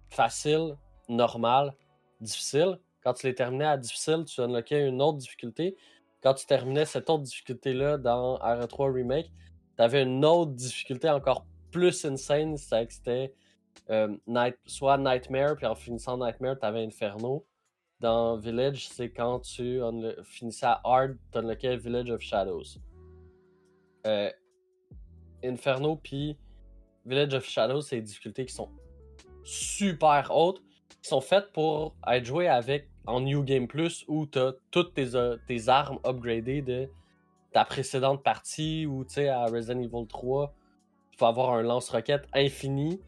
[0.09, 0.75] facile,
[1.07, 1.73] normal,
[2.19, 2.79] difficile.
[3.03, 5.77] Quand tu les terminais à difficile, tu unlockais une autre difficulté.
[6.21, 9.31] Quand tu terminais cette autre difficulté-là dans RE3 Remake,
[9.77, 13.33] t'avais une autre difficulté encore plus insane, c'était
[13.89, 17.45] euh, night, soit Nightmare, puis en finissant Nightmare, t'avais Inferno.
[17.99, 19.81] Dans Village, c'est quand tu
[20.23, 22.79] finissais à Hard, t'unlockais Village of Shadows.
[24.05, 24.29] Euh,
[25.43, 26.37] Inferno, puis
[27.05, 28.69] Village of Shadows, c'est des difficultés qui sont
[29.43, 30.61] super hautes,
[31.01, 35.15] qui sont faites pour être jouées avec en New Game Plus où t'as toutes tes,
[35.15, 36.89] euh, tes armes upgradées de
[37.53, 40.53] ta précédente partie ou tu sais à Resident Evil 3
[41.11, 42.99] tu peux avoir un lance-roquette infini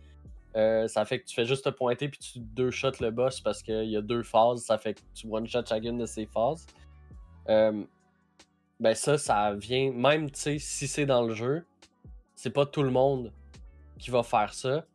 [0.56, 3.40] euh, ça fait que tu fais juste te pointer puis tu deux shots le boss
[3.40, 6.26] parce qu'il y a deux phases ça fait que tu one shot chacune de ces
[6.26, 6.66] phases
[7.50, 7.84] euh,
[8.80, 11.66] ben ça ça vient même si c'est dans le jeu
[12.36, 13.32] c'est pas tout le monde
[14.00, 14.86] qui va faire ça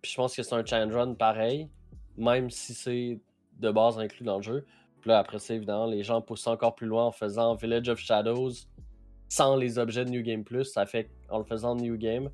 [0.00, 1.68] puis je pense que c'est un challenge run pareil
[2.16, 3.18] même si c'est
[3.58, 4.66] de base inclus dans le jeu
[5.00, 7.98] puis là après ça évidemment les gens poussent encore plus loin en faisant Village of
[7.98, 8.52] Shadows
[9.32, 10.66] sans les objets de New Game Plus.
[10.66, 12.28] Ça fait en le faisant New Game.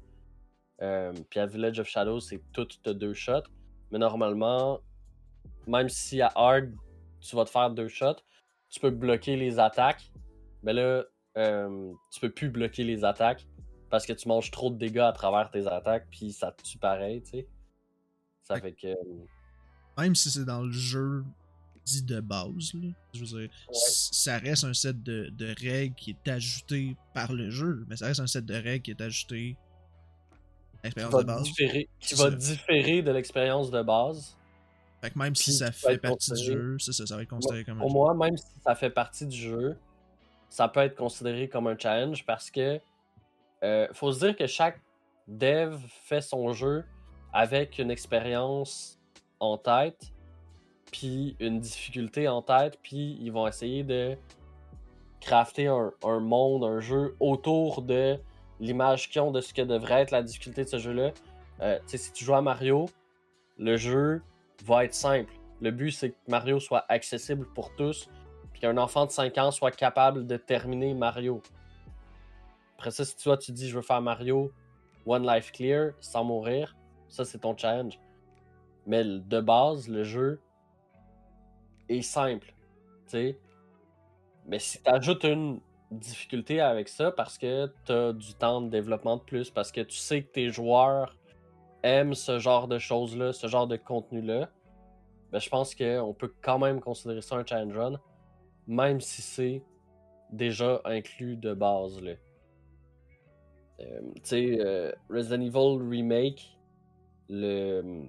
[0.80, 3.48] Euh, puis à Village of Shadows, c'est tout de deux shots.
[3.90, 4.80] Mais normalement,
[5.66, 6.72] même si à Hard,
[7.20, 8.22] tu vas te faire deux shots,
[8.68, 10.12] tu peux bloquer les attaques.
[10.62, 11.04] Mais là,
[11.36, 13.46] euh, tu peux plus bloquer les attaques
[13.90, 16.78] parce que tu manges trop de dégâts à travers tes attaques, puis ça te tue
[16.78, 17.48] pareil, tu sais.
[18.42, 18.94] Ça fait que.
[19.98, 21.24] Même si c'est dans le jeu,
[22.02, 22.72] de base.
[23.14, 27.84] Je veux dire, ça reste un set de, règles qui est ajouté par le jeu,
[27.88, 29.56] mais ça reste un set de règles qui est ajouté
[30.82, 31.48] à l'expérience de base.
[32.00, 34.36] qui va différer de l'expérience de base.
[35.00, 37.78] Fait que même si ça fait partie du jeu, ça, ça va être considéré comme
[37.78, 39.76] Pour moi, même si ça fait partie du jeu,
[40.48, 42.80] ça peut être considéré comme un challenge parce que
[43.62, 44.80] euh, faut se dire que chaque
[45.28, 46.84] dev fait son jeu
[47.32, 48.98] avec une expérience
[49.40, 50.12] en tête,
[50.90, 54.16] puis une difficulté en tête, puis ils vont essayer de
[55.20, 58.18] crafter un, un monde, un jeu autour de
[58.60, 61.12] l'image qu'ils ont de ce que devrait être la difficulté de ce jeu-là.
[61.60, 62.86] Euh, si tu joues à Mario,
[63.58, 64.22] le jeu
[64.64, 65.32] va être simple.
[65.60, 68.08] Le but, c'est que Mario soit accessible pour tous,
[68.52, 71.42] puis qu'un enfant de 5 ans soit capable de terminer Mario.
[72.76, 74.52] Après ça, si toi, tu dis je veux faire Mario
[75.04, 76.76] One Life Clear sans mourir,
[77.08, 77.98] ça, c'est ton challenge.
[78.86, 80.40] Mais de base, le jeu
[81.88, 82.54] est simple.
[83.06, 83.38] tu sais.
[84.46, 88.68] Mais si tu ajoutes une difficulté avec ça parce que tu as du temps de
[88.68, 91.16] développement de plus, parce que tu sais que tes joueurs
[91.82, 94.50] aiment ce genre de choses-là, ce genre de contenu-là,
[95.30, 98.00] ben, je pense qu'on peut quand même considérer ça un challenge run,
[98.66, 99.62] même si c'est
[100.30, 102.00] déjà inclus de base.
[103.80, 106.58] Euh, tu sais, euh, Resident Evil Remake,
[107.28, 108.06] le,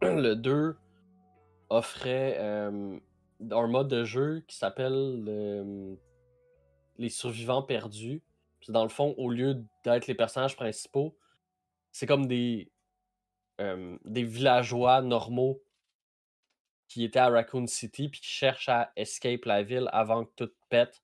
[0.02, 0.76] le 2
[1.70, 2.98] offrait euh,
[3.50, 5.98] un mode de jeu qui s'appelle le-
[6.98, 8.22] les survivants perdus.
[8.60, 11.16] Puis dans le fond, au lieu d'être les personnages principaux,
[11.92, 12.70] c'est comme des,
[13.60, 15.62] euh, des villageois normaux
[16.88, 20.50] qui étaient à Raccoon City puis qui cherchent à escape la ville avant que tout
[20.68, 21.02] pète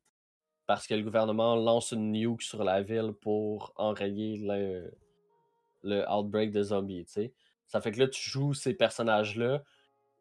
[0.67, 4.37] parce que le gouvernement lance une nuke sur la ville pour enrayer
[5.83, 7.07] le, outbreak de zombies.
[7.67, 9.65] Ça fait que là, tu joues ces personnages-là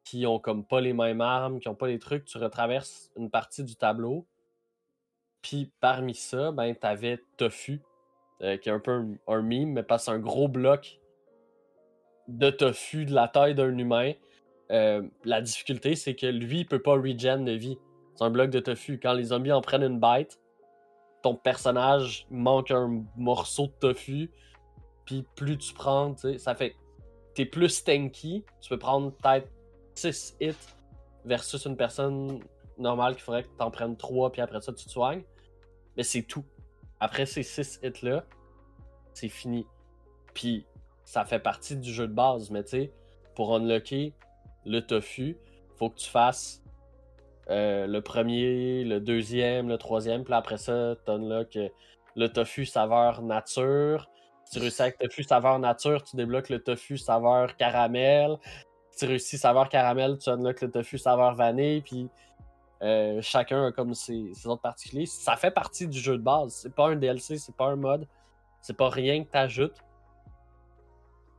[0.04, 3.30] qui ont comme pas les mêmes armes, qui ont pas les trucs, tu retraverses une
[3.30, 4.26] partie du tableau.
[5.42, 7.82] Puis parmi ça, ben t'avais Tofu,
[8.42, 11.00] euh, qui est un peu un, meme, mais passe un gros bloc
[12.28, 14.14] de tofu de la taille d'un humain.
[14.72, 17.78] Euh, la difficulté, c'est que lui, il peut pas regen de vie.
[18.16, 19.00] C'est un bloc de tofu.
[19.00, 20.40] Quand les zombies en prennent une bite,
[21.24, 24.32] ton personnage manque un morceau de tofu.
[25.06, 26.76] Puis plus tu prends, ça fait.
[27.34, 28.46] T'es plus tanky.
[28.62, 29.50] Tu peux prendre peut-être
[29.96, 30.54] 6 hits
[31.26, 32.40] versus une personne
[32.82, 35.24] normale qu'il faudrait que t'en prennes 3 puis après ça tu te soignes.
[35.98, 36.46] Mais c'est tout.
[37.00, 38.26] Après ces 6 hits-là,
[39.14, 39.66] c'est fini.
[40.34, 40.66] Puis
[41.04, 42.94] ça fait partie du jeu de base, mais tu sais,
[43.36, 44.14] pour unlocker
[44.66, 45.38] le tofu,
[45.78, 46.62] faut que tu fasses
[47.50, 51.70] euh, le premier, le deuxième, le troisième, puis après ça, tu unlock euh,
[52.16, 54.10] le tofu saveur nature.
[54.46, 58.38] Si tu réussis avec tofu saveur nature, tu débloques le tofu saveur caramel.
[58.92, 62.10] Si tu réussis saveur caramel, tu unlock le tofu saveur vanille, puis
[62.82, 65.06] euh, chacun a comme ses, autres particuliers.
[65.06, 66.54] Ça fait partie du jeu de base.
[66.54, 68.08] C'est pas un DLC, c'est pas un mode.
[68.62, 69.78] C'est pas rien que t'ajoutes.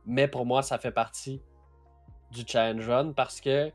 [0.05, 1.41] Mais pour moi, ça fait partie
[2.31, 3.71] du challenge run parce que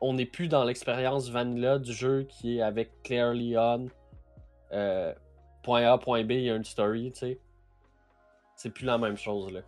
[0.00, 3.86] on n'est plus dans l'expérience vanilla du jeu qui est avec Clearly On.
[4.72, 5.14] euh,
[5.62, 7.40] point A, point B, il y a une story, tu sais.
[8.56, 9.60] C'est plus la même chose là.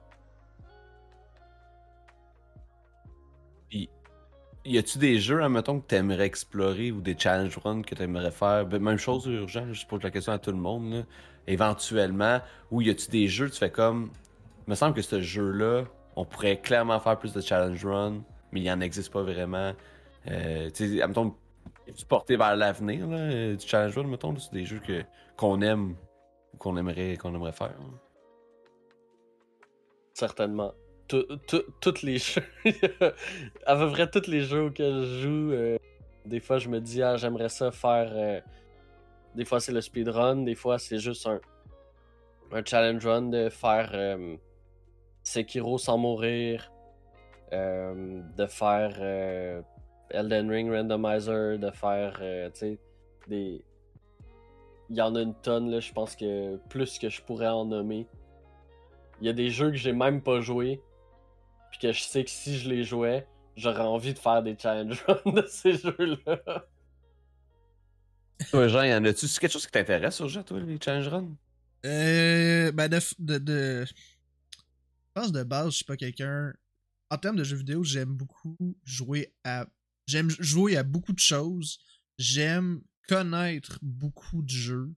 [4.68, 8.66] Y a-tu des jeux, admettons, que t'aimerais explorer ou des challenge runs que t'aimerais faire?
[8.66, 11.02] Ben, même chose, urgent, je pose la question à tout le monde, là.
[11.46, 14.10] Éventuellement, ou y a-tu des jeux, tu fais comme.
[14.66, 15.84] Il me semble que ce jeu-là,
[16.16, 19.72] on pourrait clairement faire plus de challenge run, mais il en existe pas vraiment.
[20.30, 21.08] Euh, tu sais,
[21.96, 25.02] tu porté vers l'avenir, euh, du challenge run, mettons, c'est des jeux que,
[25.38, 25.94] qu'on aime
[26.52, 27.74] ou qu'on aimerait, qu'on aimerait faire.
[27.80, 27.98] hein.
[30.12, 30.74] Certainement.
[31.08, 32.42] Toutes les jeux.
[33.66, 35.78] à peu près tous les jeux auxquels je joue, euh,
[36.26, 38.10] des fois je me dis, ah, j'aimerais ça faire.
[38.12, 38.40] euh,
[39.34, 41.40] Des fois c'est le speedrun, des fois c'est juste un,
[42.52, 44.36] un challenge run de faire euh,
[45.22, 46.70] Sekiro sans mourir,
[47.52, 48.94] euh, de faire
[50.10, 52.20] Elden Ring Randomizer, de faire,
[52.54, 52.78] tu
[53.28, 53.62] des.
[54.90, 57.66] Il y en a une tonne, là, je pense que plus que je pourrais en
[57.66, 58.06] nommer.
[59.20, 60.80] Il y a des jeux que j'ai même pas joué,
[61.70, 63.26] puis que je sais que si je les jouais,
[63.56, 66.64] j'aurais envie de faire des challenge runs de ces jeux-là.
[68.50, 69.26] Toi, Jean, y en a-tu?
[69.26, 71.36] C'est quelque chose qui t'intéresse, Urgent, toi, les challenge runs?
[71.84, 73.92] Euh, ben, de, de, de- Je
[75.14, 76.52] pense de base, je suis pas quelqu'un.
[77.10, 79.66] En termes de jeux vidéo, j'aime beaucoup jouer à.
[80.06, 81.78] J'aime jouer à beaucoup de choses.
[82.18, 84.90] J'aime connaître beaucoup de jeux.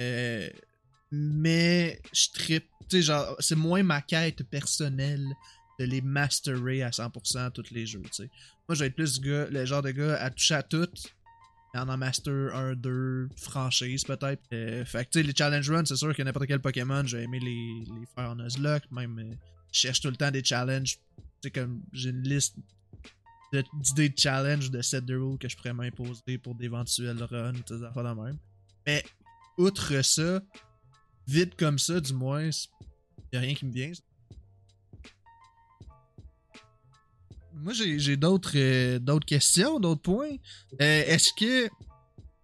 [0.00, 0.48] Euh,
[1.10, 2.68] mais je trippe.
[2.88, 5.24] Tu sais, genre, c'est moins ma quête personnelle
[5.84, 8.00] de les masterer à 100% tous les jeux.
[8.00, 10.88] Moi, je vais être plus gars- le genre de gars à toucher à tout,
[11.74, 14.42] en en master 1, 2, franchise peut-être.
[14.52, 17.22] Euh, fait que tu sais, les challenge runs, c'est sûr que n'importe quel Pokémon, j'ai
[17.22, 19.34] aimé les, les faire en Nuzlocke, même euh,
[19.72, 20.98] je cherche tout le temps des challenges.
[21.42, 22.56] Tu comme j'ai une liste
[23.52, 27.82] d'idées de, challenge, de set de rules que je pourrais m'imposer pour d'éventuels runs, des
[27.82, 28.38] affaires de même.
[28.86, 29.04] Mais
[29.58, 30.40] outre ça,
[31.26, 32.48] vite comme ça, du moins,
[33.32, 33.92] y a rien qui me vient.
[37.54, 40.36] Moi, j'ai d'autres euh, d'autres questions, d'autres points.
[40.80, 41.68] Euh, est-ce que.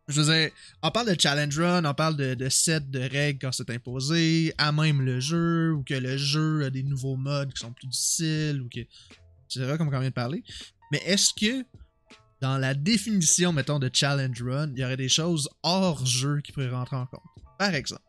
[0.09, 0.51] Je veux dire,
[0.83, 4.55] on parle de challenge run, on parle de, de set de règles quand c'est imposé,
[4.57, 7.89] à même le jeu, ou que le jeu a des nouveaux modes qui sont plus
[7.89, 8.81] difficiles, ou que.
[9.49, 10.43] C'est comme on vient de parler.
[10.93, 11.65] Mais est-ce que
[12.41, 16.53] dans la définition, mettons, de challenge run, il y aurait des choses hors jeu qui
[16.53, 17.21] pourraient rentrer en compte?
[17.59, 18.03] Par exemple,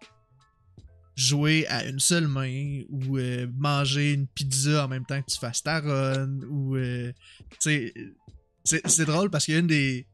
[1.20, 5.38] jouer à une seule main ou euh, manger une pizza en même temps que tu
[5.38, 7.12] fasses ta run ou euh,
[7.60, 10.08] c'est drôle parce qu'il y a une des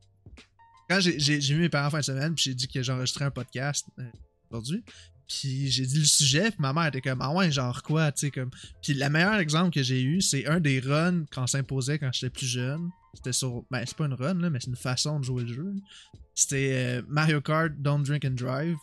[0.89, 3.85] quand j'ai vu mes parents fin de semaine puis j'ai dit que j'enregistrais un podcast
[3.99, 4.03] euh,
[4.49, 4.83] aujourd'hui
[5.27, 8.21] puis j'ai dit le sujet puis ma mère était comme ah ouais genre quoi tu
[8.21, 8.49] sais comme
[8.81, 12.31] puis le meilleur exemple que j'ai eu c'est un des runs quand s'imposait quand j'étais
[12.31, 12.89] plus jeune.
[13.13, 15.53] C'était sur ben c'est pas une run là mais c'est une façon de jouer le
[15.53, 15.75] jeu.
[16.33, 18.77] C'était Mario Kart Don't Drink and Drive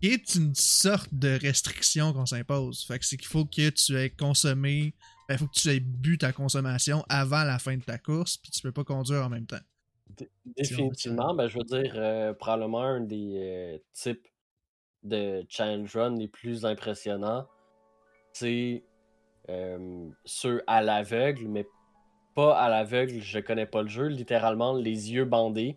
[0.00, 2.84] qui est une sorte de restriction qu'on s'impose.
[2.84, 4.94] Fait que c'est qu'il faut que tu aies consommé,
[5.28, 8.36] ben, il faut que tu aies bu ta consommation avant la fin de ta course,
[8.36, 9.56] puis tu peux pas conduire en même temps.
[10.56, 14.26] Définitivement, ben, je veux dire, euh, probablement un des euh, types
[15.02, 17.46] de challenge run les plus impressionnants,
[18.32, 18.84] c'est
[19.48, 21.66] euh, ceux à l'aveugle, mais
[22.34, 25.76] pas à l'aveugle, je connais pas le jeu, littéralement les yeux bandés.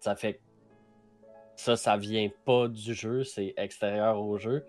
[0.00, 0.40] ça fait
[1.62, 4.66] ça, ça vient pas du jeu, c'est extérieur au jeu.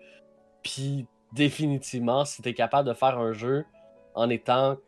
[0.62, 3.64] Puis définitivement, si tu es capable de faire un jeu
[4.14, 4.76] en étant.
[4.76, 4.82] Tu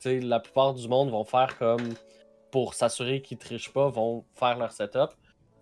[0.00, 1.94] sais, la plupart du monde vont faire comme.
[2.50, 5.10] Pour s'assurer qu'ils trichent pas, vont faire leur setup.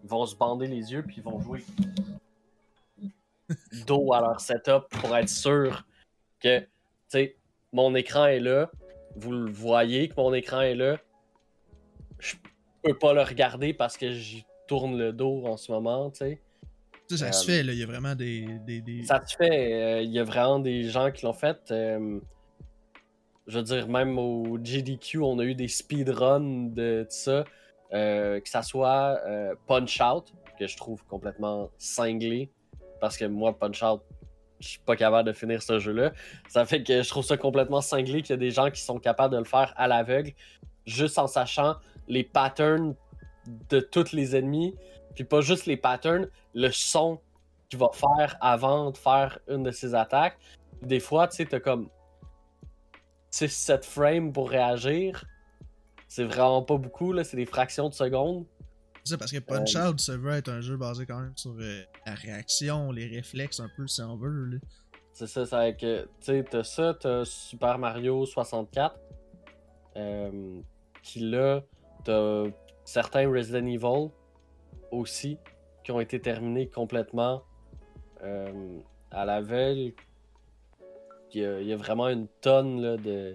[0.03, 1.65] Ils vont se bander les yeux, puis ils vont jouer
[3.87, 5.87] dos à leur setup pour être sûr
[6.39, 6.69] que, tu
[7.09, 7.37] sais,
[7.73, 8.71] mon écran est là.
[9.17, 10.99] Vous le voyez que mon écran est là.
[12.19, 12.35] Je
[12.83, 16.41] peux pas le regarder parce que j'ai tourne le dos en ce moment, tu sais.
[17.11, 17.73] Ça, ça se euh, fait, là.
[17.75, 19.05] Il y a vraiment des.
[19.07, 19.73] Ça se fait.
[19.75, 21.71] Euh, il y a vraiment des gens qui l'ont fait.
[21.71, 22.19] Euh,
[23.47, 27.45] je veux dire, même au GDQ, on a eu des speedruns de, ça.
[27.91, 29.21] que ça soit
[29.67, 32.51] Punch Out, que je trouve complètement cinglé.
[32.99, 34.01] Parce que moi, Punch Out,
[34.61, 36.13] je suis pas capable de finir ce jeu-là.
[36.49, 38.99] Ça fait que je trouve ça complètement cinglé qu'il y a des gens qui sont
[38.99, 40.33] capables de le faire à l'aveugle,
[40.87, 41.77] juste en sachant
[42.09, 42.95] les patterns
[43.47, 44.75] de tous les ennemis,
[45.15, 47.21] puis pas juste les patterns, le son
[47.69, 50.39] qu'il va faire avant de faire une de ses attaques.
[50.83, 51.89] Des fois, tu sais, t'as comme
[53.33, 55.25] 6-7 frames pour réagir.
[56.09, 58.45] C'est vraiment pas beaucoup, là, c'est des fractions de secondes.
[59.05, 61.83] C'est parce que Punch Out, ça veut être un jeu basé quand même sur euh,
[62.07, 64.61] la réaction, les réflexes un peu, si on veut.
[65.13, 65.79] C'est ça, c'est avec.
[65.79, 65.87] Tu
[66.21, 68.95] sais, t'as ça, t'as Super Mario 64.
[69.97, 70.61] Euh,
[71.03, 71.63] qui là,
[72.05, 72.45] t'as
[72.85, 74.11] certains Resident Evil
[74.91, 75.39] aussi
[75.85, 77.43] qui ont été terminés complètement
[78.23, 78.79] euh,
[79.11, 79.95] à la veille.
[81.35, 83.35] Il y, a, vraiment une tonne de,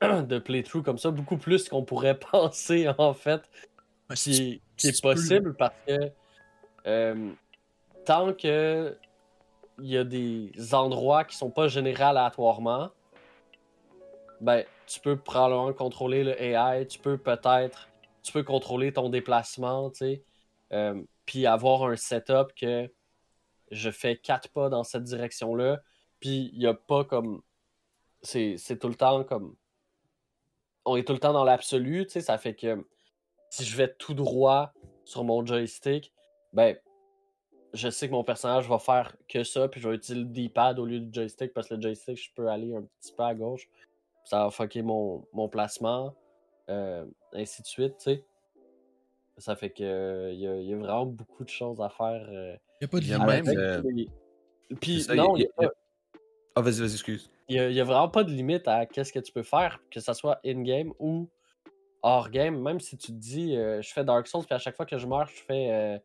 [0.02, 3.42] de playthrough comme ça, beaucoup plus qu'on pourrait penser en fait,
[4.14, 6.10] qui, est possible parce que
[6.86, 7.30] euh,
[8.04, 8.96] tant que
[9.78, 12.90] il y a des endroits qui sont pas générés aléatoirement,
[14.40, 17.89] ben tu peux probablement contrôler le AI, tu peux peut-être
[18.22, 20.24] tu peux contrôler ton déplacement, tu sais.
[20.72, 22.92] Euh, puis avoir un setup que
[23.70, 25.80] je fais quatre pas dans cette direction-là,
[26.20, 27.42] puis il n'y a pas comme.
[28.22, 29.56] C'est tout le temps comme.
[30.84, 32.86] On est tout le temps dans l'absolu, tu sais, ça fait que
[33.50, 34.72] si je vais tout droit
[35.04, 36.12] sur mon joystick,
[36.52, 36.76] ben,
[37.74, 40.78] je sais que mon personnage va faire que ça, puis je vais utiliser le D-pad
[40.78, 43.34] au lieu du joystick, parce que le joystick, je peux aller un petit peu à
[43.34, 43.68] gauche.
[44.24, 46.14] Ça va fucker mon, mon placement.
[46.70, 48.24] Euh, ainsi de suite, tu sais.
[49.38, 52.26] Ça fait que il y, a vraiment beaucoup de choses à faire.
[52.30, 53.46] Il n'y a pas de limite.
[53.46, 55.70] Même, Puis non, il y a,
[56.54, 57.30] Ah, vas-y, vas-y, excuse.
[57.48, 60.12] Il n'y a, vraiment pas de limite à qu'est-ce que tu peux faire, que ce
[60.12, 61.28] soit in-game ou
[62.02, 62.60] hors-game.
[62.60, 64.98] Même si tu te dis, euh, je fais Dark Souls, puis à chaque fois que
[64.98, 66.02] je meurs, je fais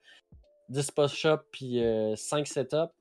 [0.70, 1.84] 10 post-shop puis
[2.16, 2.94] 5 setups.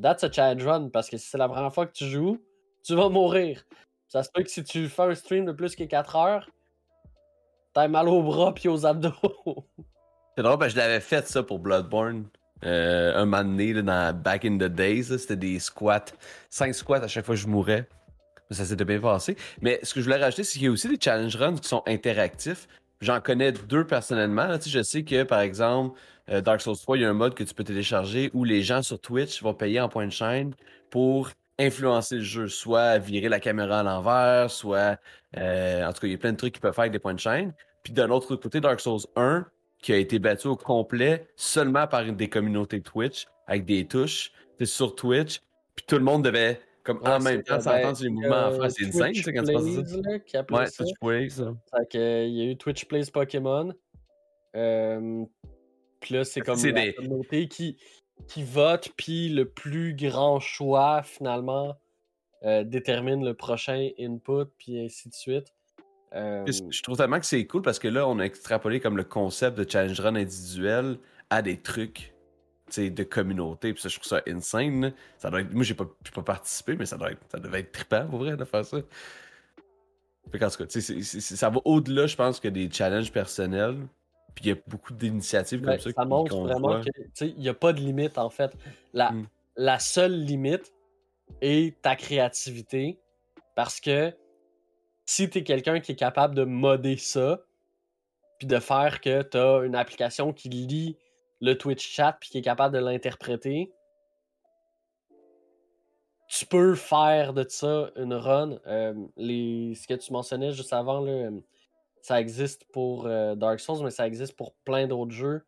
[0.00, 2.40] That's a challenge run, parce que si c'est la première fois que tu joues,
[2.82, 3.64] tu vas mourir.
[4.08, 6.50] Ça se peut que si tu fais un stream de plus que 4 heures,
[7.72, 9.12] t'as mal aux bras puis aux abdos.
[10.36, 12.28] C'est drôle, parce que je l'avais fait ça pour Bloodborne.
[12.64, 16.06] Euh, un moment donné, dans Back in the Days, c'était des squats.
[16.50, 17.86] 5 squats à chaque fois que je mourais.
[18.50, 19.36] Ça s'était bien passé.
[19.60, 21.68] Mais ce que je voulais rajouter, c'est qu'il y a aussi des challenge runs qui
[21.68, 22.68] sont interactifs.
[23.00, 24.48] J'en connais deux personnellement.
[24.64, 25.98] je sais que, par exemple,
[26.30, 28.62] euh, Dark Souls 3, il y a un mode que tu peux télécharger où les
[28.62, 30.54] gens sur Twitch vont payer en point de chaîne
[30.90, 34.98] pour influencer le jeu, soit virer la caméra à l'envers, soit.
[35.36, 36.98] euh, en tout cas, il y a plein de trucs qu'ils peuvent faire avec des
[36.98, 37.52] points de chaîne.
[37.82, 39.46] Puis de l'autre côté, Dark Souls 1,
[39.80, 44.32] qui a été battu au complet seulement par des communautés Twitch, avec des touches.
[44.58, 45.40] C'est sur Twitch.
[45.76, 48.70] Puis tout le monde devait, comme en même temps, s'entendre sur les mouvements euh, faire.
[48.70, 49.98] C'est insane, Twitch ça, quand tu penses à ça.
[50.02, 50.84] Plays, qui Ouais, ça.
[50.84, 51.54] Twitch Play, ça.
[51.76, 53.72] Fait que, euh, il y a eu Twitch Plays Pokémon.
[54.56, 55.24] Euh,
[56.00, 57.76] puis là, c'est comme la des- communauté qui,
[58.28, 61.76] qui vote, puis le plus grand choix, finalement,
[62.44, 65.54] euh, détermine le prochain input, puis ainsi de suite.
[66.14, 69.04] Euh, Je trouve tellement que c'est cool parce que là, on a extrapolé comme le
[69.04, 70.98] concept de challenge run individuel
[71.30, 72.14] à des trucs
[72.76, 73.72] de communauté.
[73.72, 74.92] Puis ça, je trouve ça insane.
[75.18, 75.52] Ça doit être...
[75.52, 77.20] Moi, j'ai pas, pas participé, mais ça, doit être...
[77.28, 78.78] ça devait être trippant pour vrai de faire ça.
[80.32, 83.76] Qu'en tout cas, ça va au-delà, je pense, que des challenges personnels.
[84.34, 85.90] Puis il y a beaucoup d'initiatives Ouais, comme ça.
[85.92, 86.80] ça qui- montre vraiment voit.
[86.80, 88.52] que tu sais, il n'y a pas de limite en fait.
[88.92, 89.28] La, Mm.
[89.56, 90.72] la seule limite
[91.40, 92.98] est ta créativité.
[93.54, 94.12] Parce que
[95.06, 97.40] si tu es quelqu'un qui est capable de modder ça,
[98.38, 100.96] puis de faire que tu as une application qui lit
[101.40, 103.70] le Twitch chat puis qui est capable de l'interpréter,
[106.28, 108.58] tu peux faire de ça une run.
[108.66, 111.30] Euh, les, ce que tu mentionnais juste avant, là,
[112.04, 115.42] ça existe pour euh, Dark Souls, mais ça existe pour plein d'autres jeux.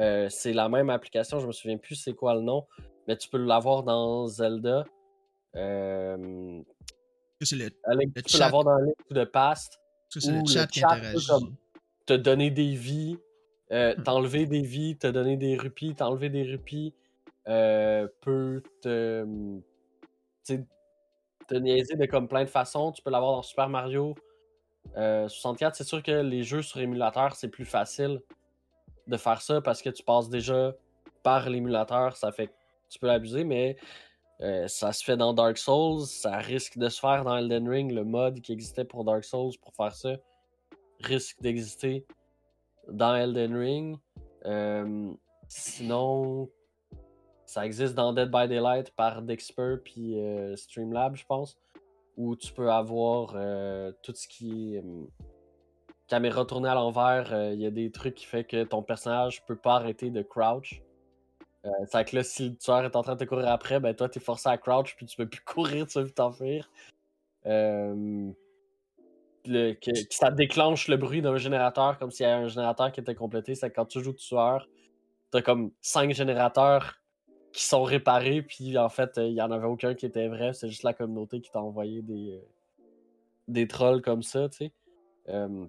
[0.00, 2.66] Euh, c'est la même application, je me souviens plus c'est quoi le nom,
[3.06, 4.84] mais tu peux l'avoir dans Zelda.
[5.54, 6.60] Euh,
[7.40, 8.32] c'est le, Le tu chat.
[8.32, 9.78] peux l'avoir dans Link the Past,
[10.08, 11.26] c'est Ou le le chat qui interagit.
[11.28, 11.54] comme-
[12.06, 13.16] te donner des vies,
[13.70, 14.02] euh, Hmm.
[14.02, 16.92] t'enlever des vies, te donner des rupies, t'enlever des rupies,
[17.44, 19.24] peut te,
[20.44, 22.90] te niaiser de comme plein de façons.
[22.90, 24.16] Tu peux l'avoir dans Super Mario
[24.96, 25.74] euh, 64.
[25.76, 28.20] C'est sûr que les jeux sur émulateur, c'est plus facile
[29.06, 30.74] de faire ça parce que tu passes déjà
[31.22, 32.16] par l'émulateur.
[32.16, 32.52] Ça fait que
[32.88, 33.76] tu peux l'abuser, mais
[34.40, 36.06] euh, ça se fait dans Dark Souls.
[36.06, 37.92] Ça risque de se faire dans Elden Ring.
[37.92, 40.16] Le mode qui existait pour Dark Souls pour faire ça
[41.00, 42.04] risque d'exister
[42.88, 43.98] dans Elden Ring.
[44.46, 45.12] Euh,
[45.48, 46.48] sinon,
[47.46, 51.58] ça existe dans Dead by Daylight par Dexper puis euh, Streamlab, je pense,
[52.16, 55.04] où tu peux avoir euh, tout ce qui est euh,
[56.06, 57.32] caméra tournée à l'envers.
[57.32, 60.22] euh, Il y a des trucs qui fait que ton personnage peut pas arrêter de
[60.22, 60.82] crouch.
[61.64, 64.08] Euh, c'est que là, si le tueur est en train de courir après, ben toi,
[64.08, 66.70] t'es forcé à crouch puis tu peux plus courir, tu vite t'enfuir.
[67.46, 68.30] Euh,
[69.46, 73.00] le- que, ça déclenche le bruit d'un générateur comme s'il y avait un générateur qui
[73.00, 73.54] était complété.
[73.54, 74.68] C'est quand tu joues tueur,
[75.30, 76.94] t'as comme cinq générateurs
[77.54, 80.52] qui sont réparés, puis en fait, euh, il y en avait aucun qui était vrai.
[80.54, 82.40] C'est juste la communauté qui t'a envoyé des, euh,
[83.46, 84.72] des trolls comme ça, tu sais.
[85.28, 85.64] Euh,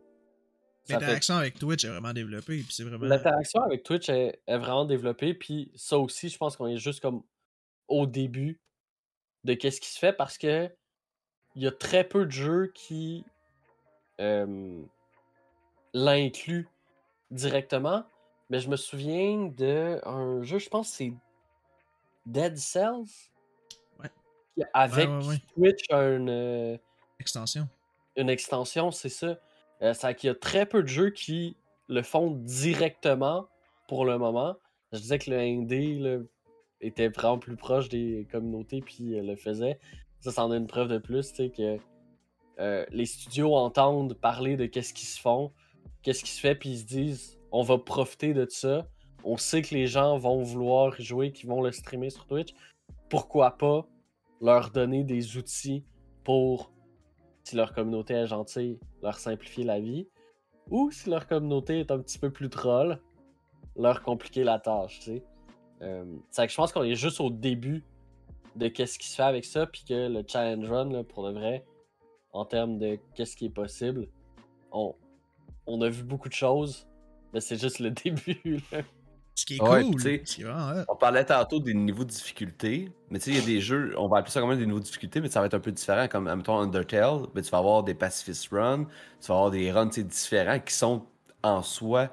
[0.85, 2.57] fait- L'interaction avec Twitch est vraiment développée.
[2.57, 3.05] Puis c'est vraiment.
[3.05, 7.01] L'interaction avec Twitch est, est vraiment développée, puis ça aussi, je pense qu'on est juste
[7.01, 7.21] comme
[7.87, 8.59] au début
[9.43, 10.67] de qu'est-ce qui se fait parce que
[11.55, 13.23] il y a très peu de jeux qui
[14.19, 14.81] euh,
[15.93, 16.67] l'incluent
[17.29, 18.05] directement.
[18.49, 21.13] Mais je me souviens de un jeu, je pense que c'est
[22.25, 23.29] Dead Cells?
[23.99, 24.09] Ouais.
[24.73, 25.37] Avec ouais, ouais.
[25.53, 26.77] Twitch, un, euh,
[27.19, 27.67] Extension.
[28.15, 29.39] une extension, c'est ça.
[29.81, 31.57] Euh, c'est qu'il y a très peu de jeux qui
[31.87, 33.47] le font directement
[33.87, 34.55] pour le moment.
[34.91, 36.17] Je disais que le indé là,
[36.81, 39.79] était vraiment plus proche des communautés puis euh, le faisait.
[40.19, 41.77] Ça, c'en est une preuve de plus, tu sais, que
[42.59, 45.51] euh, les studios entendent parler de qu'est-ce qui se font,
[46.01, 48.87] qu'est-ce qui se fait, puis ils se disent on va profiter de ça.
[49.25, 52.53] On sait que les gens vont vouloir jouer, qu'ils vont le streamer sur Twitch.
[53.09, 53.87] Pourquoi pas
[54.39, 55.83] leur donner des outils
[56.23, 56.71] pour
[57.43, 60.07] si leur communauté est gentille, leur simplifier la vie?
[60.69, 62.99] Ou si leur communauté est un petit peu plus troll,
[63.75, 65.09] leur compliquer la tâche.
[65.81, 67.83] Euh, que je pense qu'on est juste au début
[68.55, 71.65] de qu'est-ce qui se fait avec ça, puis que le challenge run, pour de vrai,
[72.31, 74.07] en termes de qu'est-ce qui est possible,
[74.71, 76.87] on, a vu beaucoup de choses,
[77.33, 78.61] mais c'est juste le début.
[79.35, 80.01] Ce qui est Ouais, cool.
[80.43, 80.83] vraiment.
[80.87, 83.93] On parlait tantôt des niveaux de difficulté, mais tu sais, il y a des jeux,
[83.97, 85.59] on va appeler ça quand même des niveaux de difficulté, mais ça va être un
[85.59, 86.07] peu différent.
[86.07, 88.85] Comme, mettons, Undertale, ben, tu vas avoir des pacifist runs,
[89.21, 91.05] tu vas avoir des runs différents qui sont
[91.43, 92.11] en soi,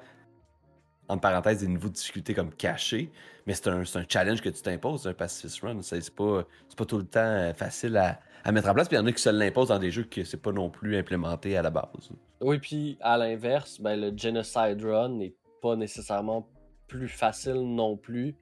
[1.07, 3.09] en parenthèse, des niveaux de difficulté comme cachés,
[3.47, 5.81] mais c'est un, c'est un challenge que tu t'imposes, un pacifist run.
[5.81, 8.97] C'est pas, c'est pas tout le temps euh, facile à, à mettre en place, puis
[8.97, 10.97] il y en a qui se l'imposent dans des jeux que c'est pas non plus
[10.97, 12.09] implémenté à la base.
[12.41, 16.49] Oui, puis à l'inverse, ben, le Genocide Run n'est pas nécessairement
[16.93, 18.35] plus facile non plus.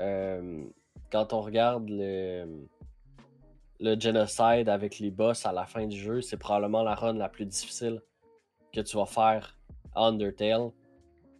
[0.00, 0.64] Euh,
[1.12, 2.66] quand on regarde le,
[3.78, 7.28] le Genocide avec les boss à la fin du jeu, c'est probablement la run la
[7.28, 8.02] plus difficile
[8.72, 9.56] que tu vas faire
[9.94, 10.72] à Undertale.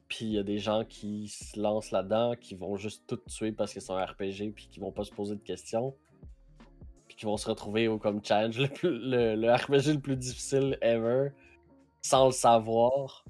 [0.07, 3.51] Puis il y a des gens qui se lancent là-dedans, qui vont juste tout tuer
[3.51, 5.97] parce que c'est un RPG, puis qui vont pas se poser de questions.
[7.09, 10.17] Puis qui vont se retrouver au comme challenge le, plus, le, le RPG le plus
[10.17, 11.31] difficile ever
[12.03, 13.25] sans le savoir,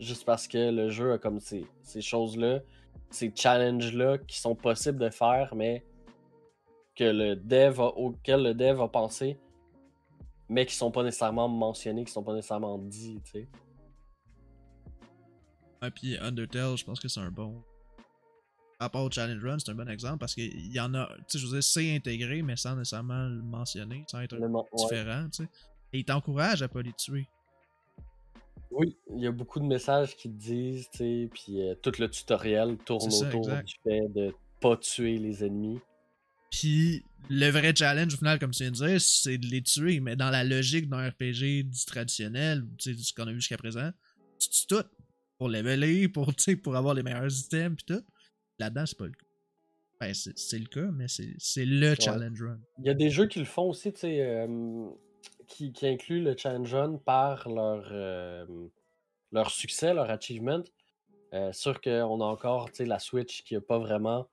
[0.00, 2.60] juste parce que le jeu a comme ces, ces choses-là,
[3.10, 5.84] ces challenges-là qui sont possibles de faire, mais
[6.96, 9.38] que le dev a, auquel le dev a pensé,
[10.48, 13.48] mais qui sont pas nécessairement mentionnés, qui sont pas nécessairement dits, tu sais.
[15.82, 17.62] Et puis Undertale, je pense que c'est un bon.
[18.78, 21.22] À part au Challenge Run, c'est un bon exemple parce qu'il y en a, tu
[21.28, 24.62] sais, je veux dire, c'est intégré, mais sans nécessairement le mentionner, sans être Le ouais.
[24.76, 25.48] différent, tu sais.
[25.92, 27.26] Et il t'encourage à pas les tuer.
[28.70, 31.92] Oui, il y a beaucoup de messages qui te disent, tu sais, puis euh, tout
[31.98, 33.66] le tutoriel tourne ça, autour exact.
[33.66, 35.80] du fait de pas tuer les ennemis.
[36.50, 40.00] Puis le vrai challenge, au final, comme tu viens de dire, c'est de les tuer,
[40.00, 43.56] mais dans la logique d'un RPG dit traditionnel, tu sais, ce qu'on a vu jusqu'à
[43.56, 43.90] présent,
[44.38, 44.84] tu tues tout
[45.38, 48.04] pour leveler, pour, tu sais, pour avoir les meilleurs items, puis tout.
[48.58, 49.26] Là-dedans, c'est pas le cas.
[50.00, 52.58] Ben, c'est le cas, mais c'est c'est le challenge run.
[52.78, 54.88] Il y a des jeux qui le font aussi, tu sais, euh,
[55.50, 56.36] qui, qui incluent le
[56.72, 58.46] run par leur, euh,
[59.32, 60.62] leur succès, leur achievement.
[61.34, 64.28] Euh, sûr qu'on a encore, la Switch qui a pas vraiment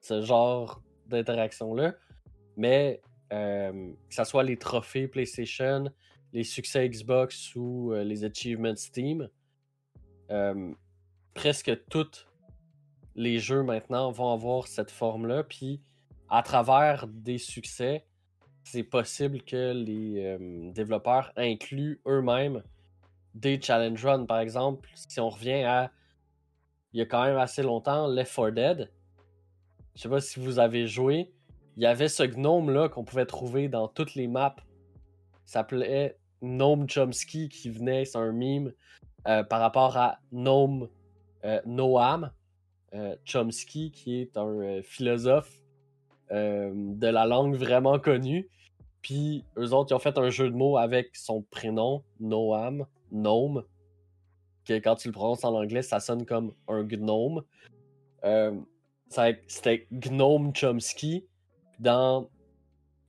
[0.00, 1.94] ce genre d'interaction-là.
[2.56, 3.00] Mais
[3.32, 5.90] euh, que ce soit les trophées PlayStation,
[6.32, 9.28] les succès Xbox ou euh, les achievements Steam,
[11.34, 12.26] presque tous
[13.14, 15.44] les jeux maintenant vont avoir cette forme-là.
[15.44, 15.80] Puis
[16.28, 18.04] à travers des succès,
[18.66, 20.36] c'est possible que les
[20.72, 22.62] développeurs incluent eux-mêmes
[23.34, 24.26] des challenge runs.
[24.26, 25.90] Par exemple, si on revient à
[26.96, 28.90] il y a quand même assez longtemps, Left 4 Dead.
[29.94, 31.30] Je sais pas si vous avez joué.
[31.76, 34.56] Il y avait ce gnome-là qu'on pouvait trouver dans toutes les maps.
[35.46, 38.72] Il s'appelait Gnome Chomsky qui venait, c'est un meme
[39.28, 40.88] euh, par rapport à Gnome
[41.44, 42.30] euh, Noam
[42.94, 45.52] euh, Chomsky qui est un philosophe
[46.32, 48.48] euh, de la langue vraiment connue.
[49.02, 53.62] Puis eux autres, ils ont fait un jeu de mots avec son prénom, Noam, Gnome,
[54.64, 57.44] que quand tu le prononces en anglais, ça sonne comme un gnome.
[58.24, 58.52] Euh,
[59.08, 61.26] C'était Gnome Chomsky.
[61.78, 62.30] Dans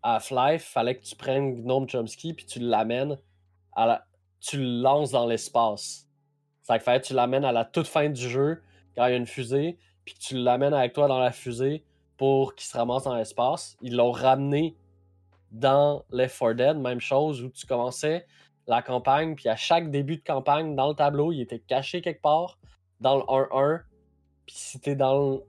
[0.03, 3.17] Half-Life, fallait que tu prennes Gnome Chomsky puis tu l'amènes
[3.75, 4.03] à.
[4.39, 6.07] Tu le lances dans l'espace.
[6.61, 8.61] Ça fait que tu l'amènes à la toute fin du jeu,
[8.95, 11.83] quand il y a une fusée, puis que tu l'amènes avec toi dans la fusée
[12.17, 13.77] pour qu'il se ramasse dans l'espace.
[13.81, 14.75] Ils l'ont ramené
[15.51, 18.25] dans Left 4 Dead, même chose, où tu commençais
[18.67, 22.21] la campagne, puis à chaque début de campagne, dans le tableau, il était caché quelque
[22.21, 22.59] part,
[22.99, 23.81] dans le 1-1.
[24.45, 25.39] Puis si t'es dans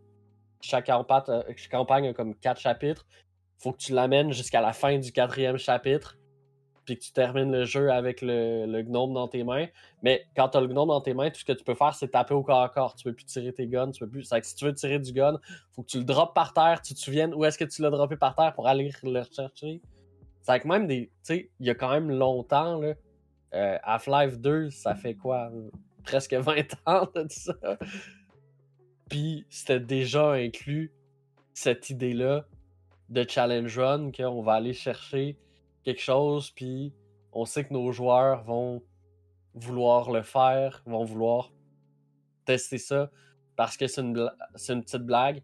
[0.61, 3.07] chaque campagne, euh, comme 4 chapitres,
[3.59, 6.18] faut que tu l'amènes jusqu'à la fin du quatrième chapitre,
[6.89, 9.67] puis que tu termines le jeu avec le, gnome dans tes mains.
[10.03, 12.09] Mais quand t'as le gnome dans tes mains, tout ce que tu peux faire, c'est
[12.09, 12.95] taper au corps à corps.
[12.95, 14.25] Tu peux plus tirer tes guns, tu peux plus.
[14.25, 15.39] C'est que si tu veux tirer du gun,
[15.73, 17.91] faut que tu le droppes par terre, tu te souviennes où est-ce que tu l'as
[17.91, 19.83] droppé par terre pour aller le rechercher.
[20.41, 21.09] C'est que même des.
[21.09, 22.95] Tu sais, il y a quand même longtemps, là.
[23.53, 25.51] euh, Half-Life 2, ça fait quoi
[26.05, 26.55] Presque 20
[26.87, 27.53] ans de ça?
[29.11, 30.91] Puis c'était déjà inclus
[31.53, 32.47] cette idée-là
[33.11, 35.37] de challenge run, qu'on va aller chercher
[35.89, 36.93] quelque chose, puis
[37.33, 38.83] on sait que nos joueurs vont
[39.55, 41.51] vouloir le faire, vont vouloir
[42.45, 43.11] tester ça
[43.57, 44.31] parce que c'est une,
[44.69, 45.43] une petite blague.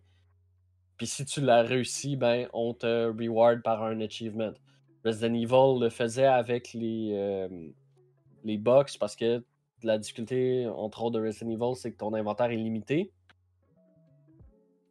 [0.99, 4.53] Puis si tu l'as réussi, ben on te reward par un achievement.
[5.03, 7.71] Resident Evil le faisait avec les, euh,
[8.45, 9.43] les box parce que
[9.83, 13.13] la difficulté, entre autres, de Resident Evil, c'est que ton inventaire est limité.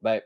[0.01, 0.20] Ben,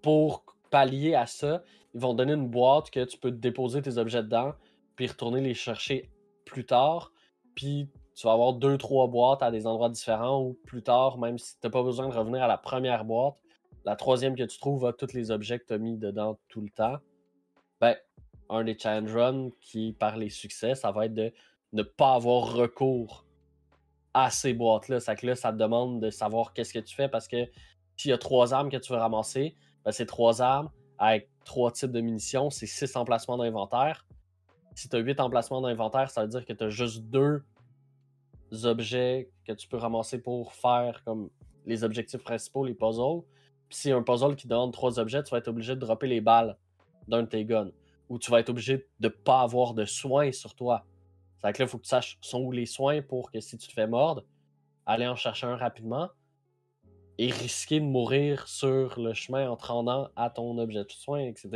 [0.00, 1.64] pour pallier à ça,
[1.94, 4.54] ils vont donner une boîte que tu peux déposer tes objets dedans,
[4.96, 6.10] puis retourner les chercher
[6.44, 7.12] plus tard.
[7.54, 11.38] Puis tu vas avoir deux, trois boîtes à des endroits différents ou plus tard, même
[11.38, 13.36] si tu n'as pas besoin de revenir à la première boîte,
[13.84, 16.60] la troisième que tu trouves a tous les objets que tu as mis dedans tout
[16.60, 16.98] le temps.
[17.80, 17.96] Ben,
[18.50, 21.32] un des challenge runs qui, par les succès, ça va être de
[21.72, 23.24] ne pas avoir recours
[24.14, 25.00] à ces boîtes-là.
[25.00, 27.46] Ça que là, ça te demande de savoir qu'est-ce que tu fais parce que
[27.96, 31.70] s'il y a trois armes que tu veux ramasser, ben, c'est trois armes avec trois
[31.70, 34.06] types de munitions, c'est six emplacements d'inventaire.
[34.74, 37.42] Si tu as huit emplacements d'inventaire, ça veut dire que tu as juste deux
[38.64, 41.30] objets que tu peux ramasser pour faire comme
[41.66, 43.22] les objectifs principaux, les puzzles.
[43.68, 46.20] Puis a un puzzle qui demande trois objets, tu vas être obligé de dropper les
[46.20, 46.56] balles
[47.06, 47.70] d'un de tes guns.
[48.08, 50.84] Ou tu vas être obligé de pas avoir de soins sur toi.
[51.36, 53.56] C'est que là, il faut que tu saches sont où les soins pour que si
[53.58, 54.24] tu te fais mordre,
[54.86, 56.08] aller en chercher un rapidement
[57.18, 61.20] et risquer de mourir sur le chemin en te rendant à ton objet de soin,
[61.20, 61.50] etc.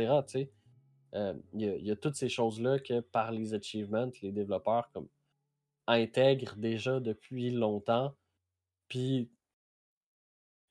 [1.15, 4.31] Euh, Il y, a- il y a toutes ces choses-là que par les achievements, les
[4.31, 5.07] développeurs comme
[5.87, 8.13] intègrent déjà depuis longtemps.
[8.87, 9.29] Puis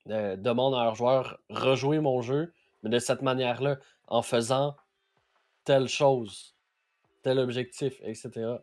[0.09, 3.78] euh, demandent à leurs joueurs rejouer mon jeu, mais de cette manière-là,
[4.09, 4.76] en faisant
[5.64, 6.57] telle chose,
[7.22, 8.59] tel objectif, etc.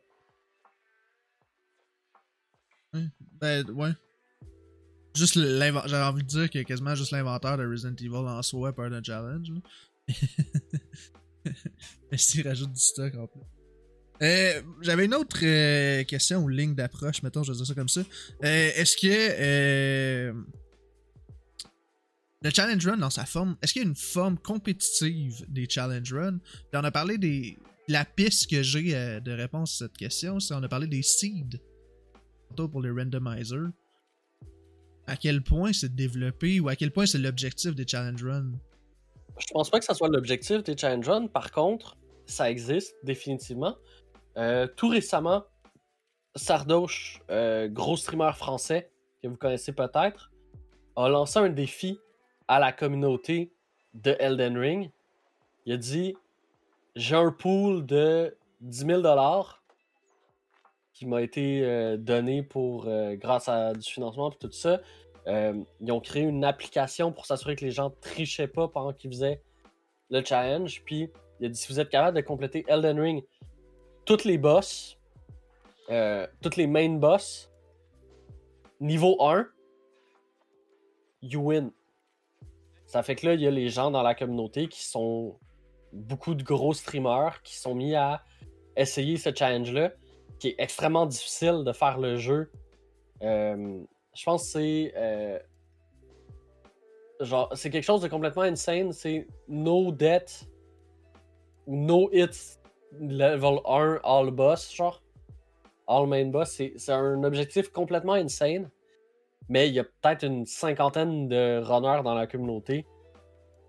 [3.39, 3.91] Ben, ouais.
[5.15, 6.07] Juste l'inventaire.
[6.07, 9.03] Envie de dire que quasiment juste l'inventaire de Resident Evil en soi peut être un
[9.03, 9.51] challenge.
[12.11, 13.41] Mais s'il rajoute du stock en plus.
[14.21, 17.87] Euh, J'avais une autre euh, question ou ligne d'approche, mettons, je vais dire ça comme
[17.87, 18.01] ça.
[18.01, 20.33] Euh, est-ce que
[22.41, 26.13] le challenge run dans sa forme, est-ce qu'il y a une forme compétitive des challenge
[26.13, 26.39] run?
[26.73, 27.57] On a parlé des
[27.87, 31.59] la piste que j'ai de réponse à cette question, c'est on a parlé des seeds
[32.55, 33.69] pour les randomizers.
[35.09, 38.51] À quel point c'est développé ou à quel point c'est l'objectif des challenge run?
[39.39, 41.27] Je pense pas que ça soit l'objectif des challenge run.
[41.27, 41.97] Par contre,
[42.27, 43.75] ça existe définitivement.
[44.37, 45.45] Euh, tout récemment,
[46.35, 48.91] Sardoche, euh, gros streamer français
[49.23, 50.31] que vous connaissez peut-être,
[50.95, 51.97] a lancé un défi
[52.47, 53.51] à la communauté
[53.95, 54.91] de Elden Ring.
[55.65, 56.15] Il a dit
[56.95, 59.01] J'ai un pool de 10 000
[60.99, 64.81] qui m'a été euh, donné pour, euh, grâce à du financement et tout ça.
[65.27, 69.09] Euh, ils ont créé une application pour s'assurer que les gens trichaient pas pendant qu'ils
[69.11, 69.41] faisaient
[70.09, 70.81] le challenge.
[70.83, 73.23] Puis il a dit si vous êtes capable de compléter Elden Ring,
[74.03, 74.97] toutes les boss,
[76.41, 77.49] toutes les main boss,
[78.81, 79.47] niveau 1,
[81.21, 81.71] you win.
[82.87, 85.39] Ça fait que là, il y a les gens dans la communauté qui sont
[85.93, 88.21] beaucoup de gros streamers qui sont mis à
[88.75, 89.93] essayer ce challenge-là,
[90.39, 92.49] qui est extrêmement difficile de faire le jeu.
[93.21, 93.81] Euh,
[94.15, 94.93] je pense que c'est.
[94.95, 95.39] euh,
[97.19, 98.91] genre, c'est quelque chose de complètement insane.
[98.91, 100.47] C'est no death
[101.67, 102.57] ou no hits
[102.99, 105.01] level 1 all boss, genre.
[105.87, 106.61] All main boss.
[106.75, 108.69] C'est un objectif complètement insane.
[109.49, 112.85] Mais il y a peut-être une cinquantaine de runners dans la communauté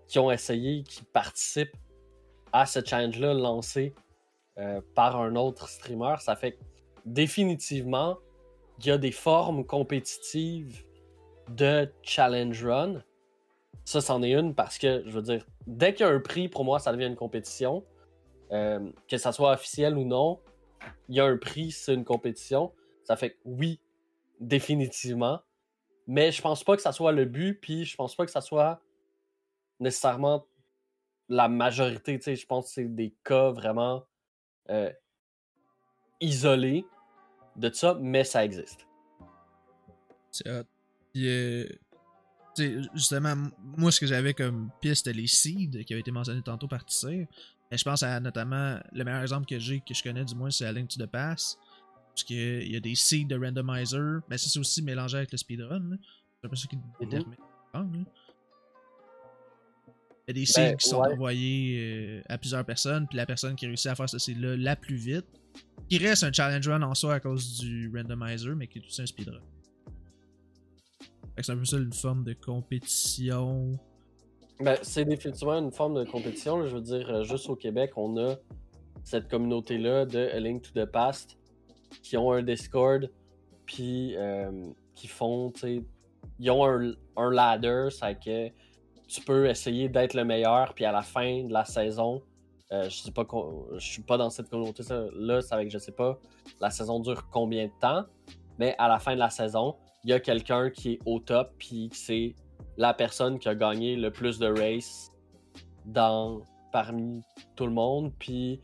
[0.07, 1.75] qui ont essayé, qui participent
[2.53, 3.95] à ce challenge-là lancé
[4.57, 6.15] euh, par un autre streamer.
[6.19, 6.63] Ça fait que
[7.05, 8.17] définitivement,
[8.79, 10.83] il y a des formes compétitives
[11.49, 13.03] de challenge run.
[13.85, 16.49] Ça, c'en est une parce que, je veux dire, dès qu'il y a un prix,
[16.49, 17.83] pour moi, ça devient une compétition.
[18.51, 20.39] Euh, que ça soit officiel ou non,
[21.07, 22.73] il y a un prix, c'est une compétition.
[23.03, 23.79] Ça fait oui,
[24.41, 25.39] définitivement.
[26.07, 28.41] Mais je pense pas que ça soit le but, puis je pense pas que ça
[28.41, 28.81] soit
[29.79, 30.45] nécessairement
[31.29, 32.19] la majorité.
[32.19, 34.03] Je pense que c'est des cas vraiment
[34.69, 34.91] euh,
[36.19, 36.85] isolés
[37.55, 38.87] de ça, mais ça existe.
[40.31, 41.67] C'est euh,
[42.93, 43.35] justement,
[43.77, 46.85] moi, ce que j'avais comme piste, c'était les seeds qui avaient été mentionnés tantôt par
[46.85, 47.27] Tissir.
[47.71, 50.65] Je pense à notamment, le meilleur exemple que j'ai, que je connais du moins, c'est
[50.65, 51.57] la Link to the Pass.
[52.09, 54.21] Parce qu'il y a des seeds de randomizer.
[54.29, 55.97] Mais ça, c'est aussi mélangé avec le speedrun.
[56.39, 57.37] C'est un peu ça qui détermine.
[57.73, 57.99] Ah, là.
[60.27, 61.13] Il y a des seeds Ben, qui sont ouais.
[61.13, 64.75] envoyés euh, à plusieurs personnes, puis la personne qui réussit à faire ce seed-là la
[64.75, 65.25] plus vite,
[65.89, 69.01] qui reste un challenge run en soi à cause du randomizer, mais qui est aussi
[69.01, 69.41] un speedrun.
[71.37, 73.79] C'est un peu ça une forme de compétition.
[74.59, 76.59] Ben, c'est définitivement une forme de compétition.
[76.59, 76.67] là.
[76.67, 78.35] Je veux dire, euh, juste au Québec, on a
[79.03, 81.37] cette communauté-là de A Link to the Past
[82.03, 83.09] qui ont un Discord,
[83.65, 85.83] puis euh, qui font, tu sais,
[86.39, 88.49] ils ont un, un ladder, c'est que
[89.11, 92.21] tu peux essayer d'être le meilleur, puis à la fin de la saison,
[92.71, 93.27] euh, je sais pas,
[93.73, 96.17] je suis pas dans cette communauté-là, c'est avec, je sais pas,
[96.61, 98.05] la saison dure combien de temps,
[98.57, 101.51] mais à la fin de la saison, il y a quelqu'un qui est au top,
[101.57, 102.35] puis c'est
[102.77, 105.11] la personne qui a gagné le plus de races
[105.85, 106.41] dans,
[106.71, 107.21] parmi
[107.55, 108.13] tout le monde.
[108.17, 108.61] Puis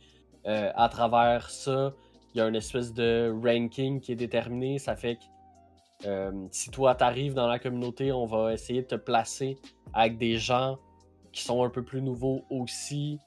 [0.48, 1.94] euh, à travers ça,
[2.34, 4.80] il y a une espèce de ranking qui est déterminé.
[4.80, 5.24] Ça fait que
[6.52, 9.58] si toi t'arrives dans la communauté, on va essayer de te placer
[9.94, 10.78] avec des gens
[11.32, 13.20] qui sont un peu plus nouveaux aussi.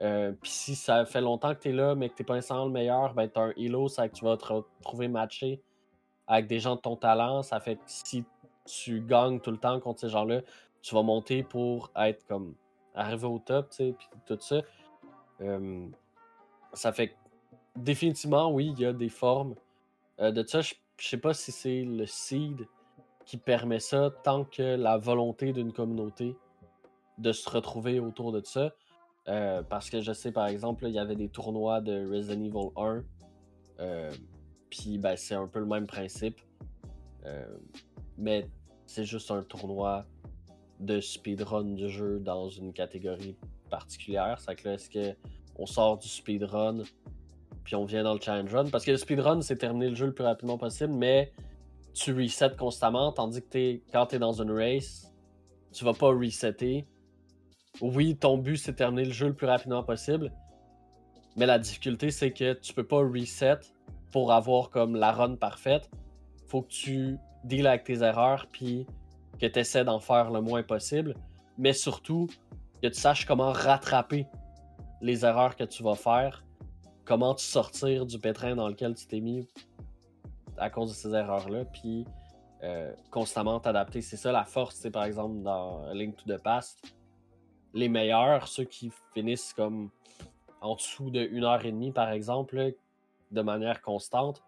[0.00, 2.64] Euh, Puis si ça fait longtemps que tu es là, mais que t'es pas nécessairement
[2.64, 5.62] le meilleur, ben t'as un elo, ça que tu vas te retrouver matché
[6.26, 7.42] avec des gens de ton talent.
[7.42, 8.24] Ça fait que si
[8.64, 10.40] tu gagnes tout le temps contre ces gens-là,
[10.80, 12.54] tu vas monter pour être comme
[12.94, 14.62] arrivé au top, tu sais, puis tout ça.
[15.42, 15.86] Euh,
[16.72, 17.14] ça fait que
[17.76, 19.54] définitivement, oui, il y a des formes
[20.20, 20.60] euh, de ça.
[21.00, 22.68] Je sais pas si c'est le seed
[23.24, 26.36] qui permet ça tant que la volonté d'une communauté
[27.16, 28.74] de se retrouver autour de ça.
[29.28, 32.70] Euh, parce que je sais, par exemple, il y avait des tournois de Resident Evil
[32.76, 33.04] 1.
[33.80, 34.12] euh,
[34.68, 36.40] Puis ben, c'est un peu le même principe.
[37.24, 37.46] Euh,
[38.18, 38.50] mais
[38.86, 40.04] c'est juste un tournoi
[40.80, 43.36] de speedrun du jeu dans une catégorie
[43.70, 44.38] particulière.
[44.40, 45.16] C'est que là, est-ce que
[45.56, 46.82] on sort du speedrun
[47.64, 48.70] puis on vient dans le challenge run?
[48.70, 51.32] Parce que le speedrun, c'est terminer le jeu le plus rapidement possible, mais
[51.94, 55.12] tu resets constamment, tandis que quand tu es dans une race,
[55.72, 56.86] tu vas pas resetter.
[57.80, 60.32] Oui, ton but, c'est terminer le jeu le plus rapidement possible,
[61.36, 63.60] Mais la difficulté, c'est que tu peux pas reset
[64.10, 65.88] pour avoir comme la run parfaite.
[66.48, 68.86] Faut que tu deals avec tes erreurs, puis
[69.40, 71.14] que tu essaies d'en faire le moins possible.
[71.56, 72.28] Mais surtout,
[72.82, 74.26] que tu saches comment rattraper
[75.00, 76.44] les erreurs que tu vas faire,
[77.10, 79.48] comment te sortir du pétrin dans lequel tu t'es mis
[80.58, 82.04] à cause de ces erreurs-là, puis
[82.62, 84.00] euh, constamment t'adapter.
[84.00, 86.94] C'est ça la force, c'est par exemple dans Link to the Past.
[87.74, 89.90] Les meilleurs, ceux qui finissent comme
[90.60, 92.74] en dessous de une heure et demie, par exemple,
[93.32, 94.44] de manière constante,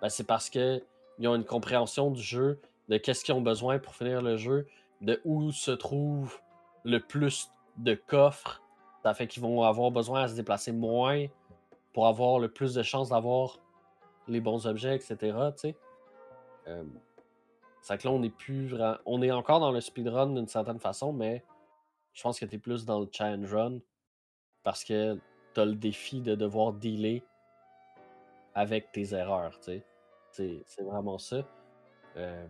[0.00, 0.80] ben, c'est parce qu'ils
[1.24, 4.68] ont une compréhension du jeu, de qu'est-ce qu'ils ont besoin pour finir le jeu,
[5.00, 6.38] de où se trouve
[6.84, 8.62] le plus de coffres.
[9.02, 11.26] Ça fait qu'ils vont avoir besoin à se déplacer moins
[11.98, 13.58] pour avoir le plus de chances d'avoir
[14.28, 15.36] les bons objets, etc.
[16.68, 16.84] Euh,
[17.82, 18.72] c'est que là, on est plus
[19.04, 21.42] On est encore dans le speedrun d'une certaine façon, mais
[22.12, 23.78] je pense que tu es plus dans le challenge run
[24.62, 25.18] parce que
[25.54, 27.24] tu as le défi de devoir dealer
[28.54, 29.58] avec tes erreurs.
[30.30, 31.44] C'est vraiment ça.
[32.16, 32.46] Euh,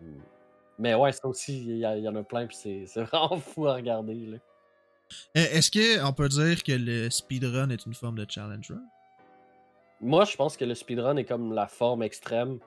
[0.77, 4.27] mais ouais, ça aussi, il y, en a plein, puis c'est vraiment fou à regarder.
[4.27, 4.37] Là.
[5.37, 8.85] Euh, est-ce qu'on peut dire que le speedrun est une forme de challenge run?
[10.01, 12.59] Moi, je pense que le speedrun est comme la forme extrême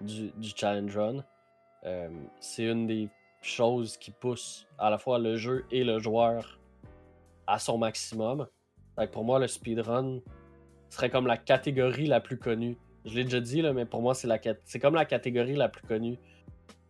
[0.00, 1.24] du, challenge run.
[1.84, 2.08] Euh,
[2.40, 3.10] c'est une des
[3.42, 6.58] choses qui pousse à la fois le jeu et le joueur
[7.46, 8.46] à son maximum.
[9.12, 10.20] pour moi, le speedrun
[10.88, 12.78] serait comme la catégorie la plus connue.
[13.04, 15.68] Je l'ai déjà dit, là, mais pour moi, c'est, la, c'est comme la catégorie la
[15.68, 16.18] plus connue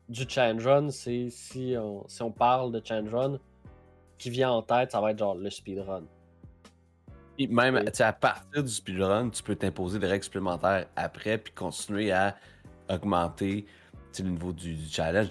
[0.09, 0.91] du challenge run.
[0.91, 3.39] C'est, si, on, si on parle de challenge run,
[4.17, 6.05] qui vient en tête, ça va être genre le speedrun.
[7.39, 12.37] Même à partir du speedrun, tu peux t'imposer des règles supplémentaires après, puis continuer à
[12.89, 13.67] augmenter
[14.23, 15.29] le niveau du, challenge.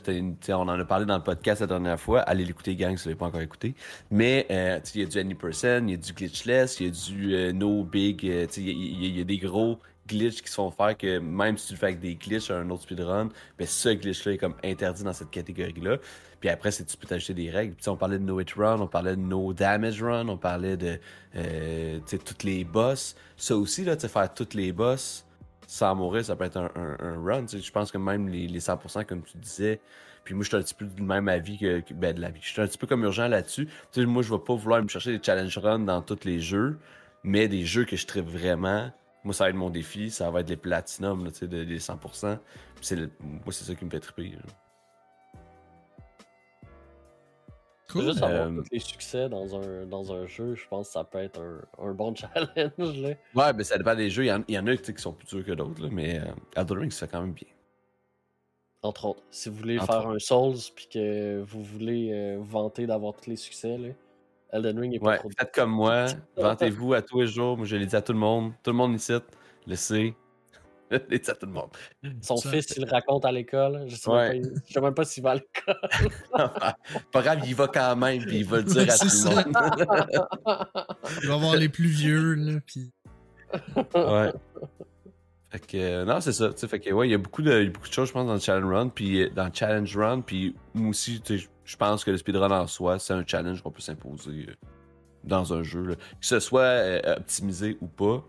[0.50, 2.22] on en a parlé dans le podcast la dernière fois.
[2.22, 3.76] Allez l'écouter, gang, si vous l'avez pas encore écouté.
[4.12, 6.92] Mais euh, il y a du Any il y a du Glitchless, il y a
[6.92, 8.26] du euh, No Big.
[8.26, 11.74] Euh, il y, a des gros glitches qui se font faire que même si tu
[11.74, 15.04] le fais avec des glitches à un autre speedrun, ben ce glitch-là est comme interdit
[15.04, 15.98] dans cette catégorie-là.
[16.40, 17.74] Puis après, tu peux t'ajouter des règles.
[17.74, 20.78] Puis, on parlait de No Hit Run, on parlait de No Damage Run, on parlait
[20.78, 21.00] de
[21.36, 23.16] euh, toutes les boss.
[23.36, 25.26] Ça aussi, là, faire toutes les boss
[25.68, 27.46] sans mourir, ça peut être un, run.
[27.48, 29.82] Je pense que même les, 100%, comme tu disais,
[30.24, 32.40] puis moi, je suis un petit peu du même avis que, ben, de la vie.
[32.42, 33.68] Je suis un petit peu comme urgent là-dessus.
[33.98, 36.80] Moi, je vais pas vouloir me chercher des challenge runs dans tous les jeux,
[37.24, 38.92] mais des jeux que je tripe vraiment.
[39.24, 42.38] Moi, ça va être mon défi, ça va être les platinum, là, de, des 100%.
[42.82, 44.38] Puis moi, c'est ça qui me fait triper.
[47.96, 51.04] Juste avoir euh, tous les succès dans un, dans un jeu, je pense que ça
[51.04, 53.00] peut être un, un bon challenge.
[53.00, 53.10] Là.
[53.34, 54.26] Ouais, mais ça dépend des jeux.
[54.26, 56.26] Il y en, il y en a qui sont plus durs que d'autres, mais euh,
[56.56, 57.48] Elden Ring, ça fait quand même bien.
[58.84, 63.16] Entre autres, si vous voulez faire un Souls puis que vous voulez euh, vanter d'avoir
[63.16, 63.90] tous les succès, là,
[64.52, 66.06] Elden Ring est pas ouais, trop Faites comme moi,
[66.38, 67.58] vantez-vous à tous les jours.
[67.58, 68.54] Moi, je l'ai dit à tout le monde.
[68.64, 69.14] Tout le monde ici
[69.66, 70.14] le sait.
[70.90, 71.70] Il tout le monde.
[72.22, 73.86] Son fils, il le raconte à l'école.
[73.88, 75.82] Je sais, même, pas, sais même pas s'il va à l'école.
[77.12, 80.68] pas grave, il va quand même, puis il va le dire à tout le monde.
[81.24, 82.92] il va voir les plus vieux, là, puis...
[83.76, 84.32] Ouais.
[85.50, 86.52] Fait que, euh, non, c'est ça.
[86.52, 88.40] Fait que, ouais, il y a beaucoup de, beaucoup de choses, je pense, dans le
[88.40, 88.90] Challenge Run.
[88.90, 91.22] Puis, euh, dans le Challenge Run, puis moi aussi,
[91.68, 94.54] je pense que le speedrun en soi, c'est un challenge qu'on peut s'imposer euh,
[95.26, 95.96] dans un jeu.
[95.96, 98.24] Que ce soit optimisé ou pas.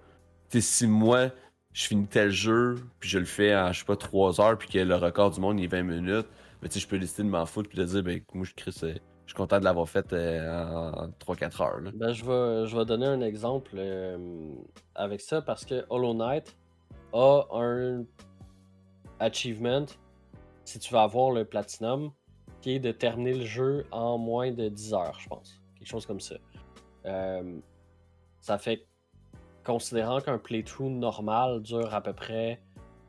[0.51, 1.30] si moi,
[1.72, 4.68] je finis tel jeu, puis je le fais en, je sais pas, 3 heures, puis
[4.68, 6.26] que le record du monde est 20 minutes,
[6.61, 8.72] mais sais, je peux décider de m'en foutre, puis de dire, ben, moi, je, je
[8.72, 11.93] suis content de l'avoir fait euh, en, 3-4 heures.
[11.95, 14.18] Ben, je vais, je donner un exemple euh,
[14.97, 16.57] avec ça, parce que Hollow Knight
[17.12, 18.05] a un
[19.20, 19.86] achievement,
[20.64, 22.11] si tu veux avoir le platinum,
[22.61, 25.61] qui est de terminer le jeu en moins de 10 heures, je pense.
[25.76, 26.36] Quelque chose comme ça.
[27.06, 27.59] Euh,
[28.40, 28.86] ça fait
[29.64, 32.61] considérant qu'un playthrough normal dure à peu près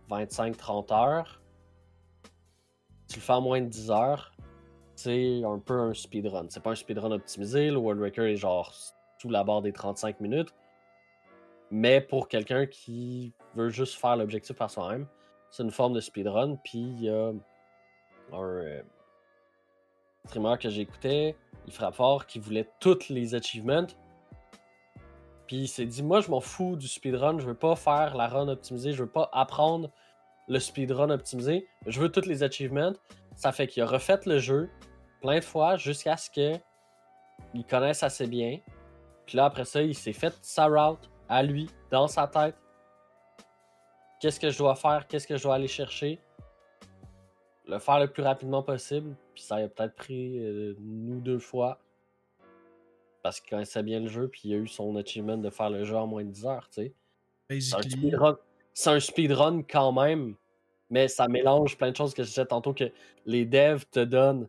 [0.10, 1.42] 25-30 heures,
[3.08, 4.32] tu le fais en moins de 10 heures,
[4.96, 6.48] c'est un peu un speedrun.
[6.50, 8.74] C'est pas un speedrun optimisé, le World Record est genre
[9.18, 10.54] sous la barre des 35 minutes.
[11.72, 15.08] Mais pour quelqu'un qui veut juste faire l'objectif par soi-même,
[15.52, 16.56] c'est une forme de speedrun.
[16.64, 17.40] Puis il y a un
[18.34, 18.82] euh,
[20.28, 23.88] streamer que j'écoutais, il frappe fort, qui voulait toutes les achievements
[25.50, 27.40] puis il s'est dit, moi, je m'en fous du speedrun.
[27.40, 28.94] Je veux pas faire la run optimisée.
[28.94, 29.90] Je veux pas apprendre
[30.48, 31.68] le speedrun optimisé.
[31.88, 32.94] Je veux tous les achievements.
[33.36, 34.70] Ça fait qu'il a refait le jeu
[35.22, 36.60] plein de fois jusqu'à ce que
[37.56, 38.60] il connaisse assez bien.
[39.26, 42.56] Puis là, après ça, il s'est fait sa route à lui, dans sa tête.
[44.22, 45.08] Qu'est-ce que je dois faire?
[45.08, 46.22] Qu'est-ce que je dois aller chercher?
[47.70, 49.16] Le faire le plus rapidement possible.
[49.34, 51.80] Puis ça a peut-être pris euh, une ou deux fois.
[53.22, 55.84] parce qu'il connaissait bien le jeu, puis il a eu son achievement de faire le
[55.84, 56.94] jeu en moins de 10 heures, tu sais.
[57.50, 57.92] C'est un Basically.
[57.92, 58.38] speedrun.
[58.74, 60.36] C'est un speedrun quand même,
[60.90, 62.92] mais ça mélange plein de choses que je disais tantôt que
[63.26, 64.48] les devs te donnent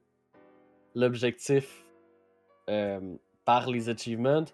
[0.95, 1.85] l'objectif
[2.69, 4.45] euh, par les achievements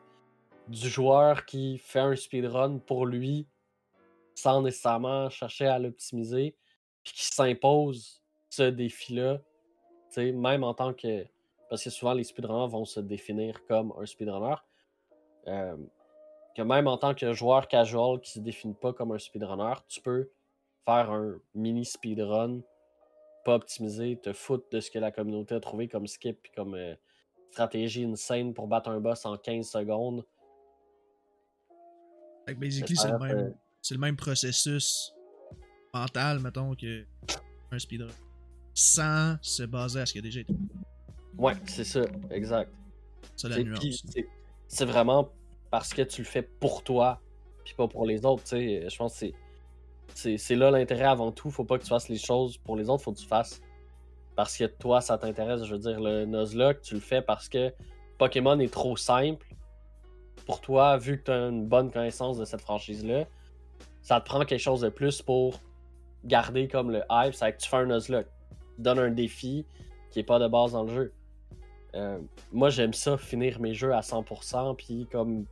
[0.69, 3.47] du joueur qui fait un speedrun pour lui
[4.35, 6.57] sans nécessairement chercher à l'optimiser,
[7.05, 11.24] puis qui s'impose ce défi-là, tu sais, même en tant que.
[11.68, 14.57] Parce que souvent les speedrunners vont se définir comme un speedrunner.
[15.49, 15.76] Euh,
[16.57, 20.01] que même en tant que joueur casual qui se définit pas comme un speedrunner, tu
[20.01, 20.30] peux
[20.86, 22.61] faire un mini speedrun,
[23.44, 26.94] pas optimisé, te foutre de ce que la communauté a trouvé comme skip comme euh,
[27.51, 30.24] stratégie insane pour battre un boss en 15 secondes.
[32.47, 35.12] Fait que basically, c'est le, Ça reste, même, c'est le même processus
[35.92, 37.05] mental, mettons, que
[37.70, 38.09] un speedrun.
[38.79, 40.55] Sans se baser à ce qui a déjà été.
[41.39, 42.70] Ouais, c'est ça, exact.
[43.35, 44.05] C'est la nuance.
[44.68, 45.31] c'est- vraiment
[45.70, 47.20] parce que tu le fais pour toi,
[47.64, 48.43] puis pas pour les autres.
[48.45, 48.87] tu sais.
[48.89, 49.27] Je pense que
[50.37, 51.51] c'est là l'intérêt avant tout.
[51.51, 53.62] Faut pas que tu fasses les choses pour les autres, faut que tu fasses
[54.35, 55.64] parce que toi, ça t'intéresse.
[55.64, 57.72] Je veux dire, le Nuzlocke, tu le fais parce que
[58.18, 59.47] Pokémon est trop simple
[60.47, 63.24] pour toi, vu que tu as une bonne connaissance de cette franchise-là.
[64.03, 65.61] Ça te prend quelque chose de plus pour
[66.24, 67.35] garder comme le hype.
[67.35, 68.29] C'est que tu fais un Nuzlocke.
[68.79, 69.64] Donne un défi
[70.11, 71.12] qui est pas de base dans le jeu.
[71.95, 72.18] Euh,
[72.53, 75.47] moi, j'aime ça, finir mes jeux à 100%, puis comme.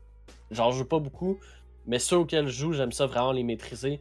[0.51, 1.39] J'en joue pas beaucoup,
[1.87, 4.01] mais ceux auxquels je joue, j'aime ça vraiment les maîtriser,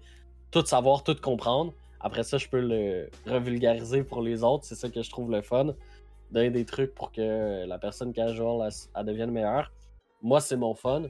[0.51, 1.73] tout savoir, tout comprendre.
[1.99, 5.41] Après ça, je peux le revulgariser pour les autres, c'est ça que je trouve le
[5.41, 5.73] fun.
[6.31, 8.69] Donner des trucs pour que la personne casual,
[9.05, 9.71] devienne meilleure.
[10.21, 11.03] Moi, c'est mon fun,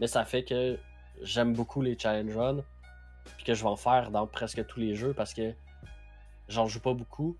[0.00, 0.78] mais ça fait que
[1.22, 2.64] j'aime beaucoup les challenge runs,
[3.36, 5.52] puis que je vais en faire dans presque tous les jeux parce que
[6.48, 7.36] j'en joue pas beaucoup,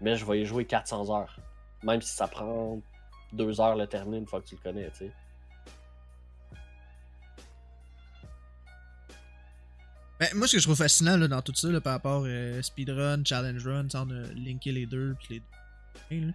[0.00, 1.38] mais je vais y jouer 400 heures.
[1.82, 2.80] Même si ça prend
[3.32, 5.12] deux heures le terminer une fois que tu le connais, tu sais.
[10.18, 12.60] Ben, moi, ce que je trouve fascinant là, dans tout ça, là, par rapport à
[12.62, 15.40] speedrun, challenge run, sans linker les deux, puis
[16.10, 16.32] les deux.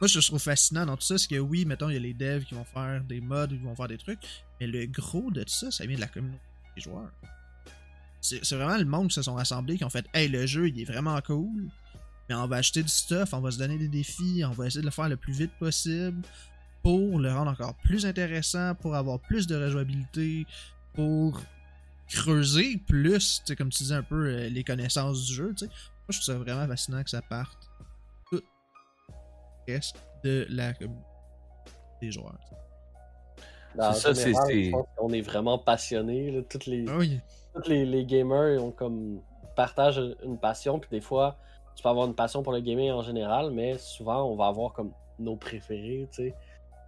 [0.00, 1.96] Moi, ce que je trouve fascinant dans tout ça, c'est que oui, mettons, il y
[1.96, 4.84] a les devs qui vont faire des mods, qui vont faire des trucs, mais le
[4.86, 6.42] gros de tout ça, ça vient de la communauté
[6.76, 7.10] des joueurs.
[8.22, 10.80] C'est vraiment le monde qui se sont rassemblés, qui ont fait Hey, le jeu, il
[10.80, 11.68] est vraiment cool,
[12.28, 14.80] mais on va acheter du stuff, on va se donner des défis, on va essayer
[14.80, 16.22] de le faire le plus vite possible
[16.82, 20.46] pour le rendre encore plus intéressant, pour avoir plus de rejouabilité,
[20.94, 21.40] pour
[22.08, 25.54] creuser plus, comme tu disais un peu, euh, les connaissances du jeu.
[25.60, 25.70] Moi,
[26.10, 27.70] je trouve ça vraiment fascinant que ça parte
[28.30, 28.42] tout
[29.66, 31.02] le reste de la communauté
[32.00, 32.38] des joueurs.
[33.78, 36.30] C'est ça, c'est- qu'on est vraiment passionnés.
[36.30, 36.42] là.
[36.48, 37.20] Toutes les, Ah oui.
[37.54, 39.20] tous les, les gamers ont comme
[39.56, 41.36] partagent une passion, puis des fois,
[41.74, 44.72] tu peux avoir une passion pour le gaming en général, mais souvent, on va avoir
[44.72, 46.34] comme nos préférés, tu sais.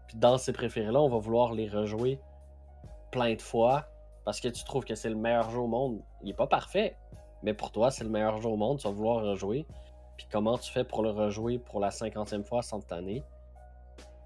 [0.09, 2.21] Puis dans ces préférés-là, on va vouloir les rejouer
[3.11, 3.87] plein de fois
[4.25, 6.01] parce que tu trouves que c'est le meilleur jeu au monde.
[6.23, 6.97] Il est pas parfait,
[7.43, 9.67] mais pour toi, c'est le meilleur jeu au monde, tu vas vouloir le rejouer.
[10.17, 13.23] Puis comment tu fais pour le rejouer pour la cinquantième fois sans t'anner?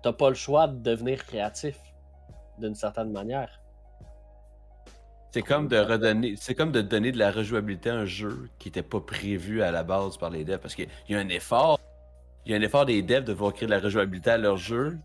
[0.03, 1.79] T'as pas le choix de devenir créatif
[2.59, 3.61] d'une certaine manière.
[5.31, 8.69] C'est comme de redonner, c'est comme de donner de la rejouabilité à un jeu qui
[8.69, 11.79] était pas prévu à la base par les devs parce qu'il y a un effort,
[12.47, 14.57] il y a un effort des devs de vouloir créer de la rejouabilité à leur
[14.57, 14.99] jeu.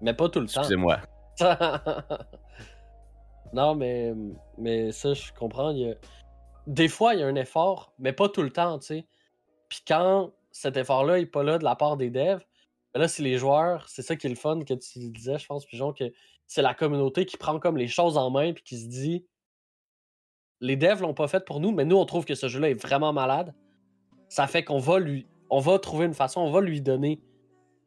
[0.00, 0.60] Mais pas tout le temps.
[0.62, 0.98] Excusez-moi.
[3.52, 4.12] non, mais,
[4.58, 5.70] mais ça, je comprends.
[5.70, 5.94] il y a-
[6.66, 9.06] Des fois, il y a un effort, mais pas tout le temps, tu sais.
[9.68, 12.42] Puis quand cet effort-là n'est pas là de la part des devs,
[12.92, 13.88] ben là, c'est les joueurs.
[13.88, 16.12] C'est ça qui est le fun que tu disais, je pense, Pigeon, que
[16.50, 19.24] c'est la communauté qui prend comme les choses en main puis qui se dit
[20.60, 22.74] les devs l'ont pas fait pour nous, mais nous, on trouve que ce jeu-là est
[22.74, 23.54] vraiment malade.
[24.28, 25.28] Ça fait qu'on va lui.
[25.48, 27.22] On va trouver une façon, on va lui donner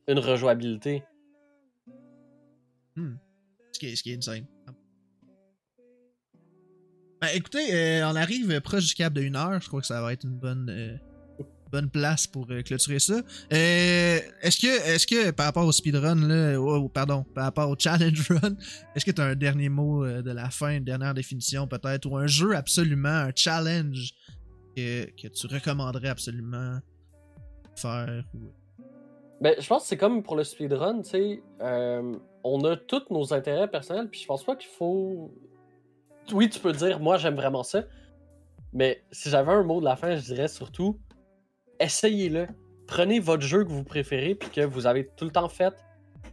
[0.08, 1.04] une rejouabilité.
[2.96, 3.16] Hmm.
[3.74, 4.48] Ce, qui est, ce qui est insane.
[7.20, 9.62] Ben, écoutez, euh, on arrive proche du cap de 1 heure.
[9.62, 10.96] Je crois que ça va être une bonne, euh,
[11.74, 13.16] bonne place pour euh, clôturer ça.
[13.16, 16.16] Euh, est-ce que, est-ce que par rapport au speedrun,
[16.94, 18.56] pardon, par rapport au challenge run,
[18.96, 22.06] est-ce que tu as un dernier mot euh, de la fin, une dernière définition peut-être,
[22.06, 24.14] ou un jeu absolument, un challenge
[24.78, 26.78] que, tu recommanderais absolument
[27.76, 28.24] faire?
[29.42, 31.44] Ben, je pense que c'est comme pour le speedrun, tu sais.
[31.60, 35.34] on a tous nos intérêts personnels, puis je pense pas qu'il faut.
[36.32, 37.84] Oui, tu peux dire, moi j'aime vraiment ça.
[38.74, 41.00] Mais si j'avais un mot de la fin, je dirais surtout
[41.80, 42.48] essayez-le.
[42.88, 45.74] Prenez votre jeu que vous préférez, puis que vous avez tout le temps fait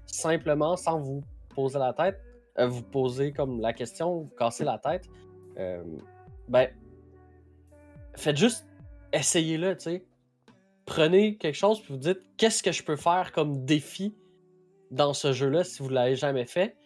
[0.06, 1.22] simplement sans vous
[1.54, 2.20] poser la tête.
[2.58, 5.08] euh, vous poser comme la question, vous casser la tête.
[5.58, 5.82] Euh,
[6.48, 6.68] ben,
[8.16, 8.66] faites juste
[9.12, 10.04] essayez-le, tu sais
[10.90, 14.12] prenez quelque chose puis vous dites qu'est-ce que je peux faire comme défi
[14.90, 16.76] dans ce jeu-là si vous l'avez jamais fait?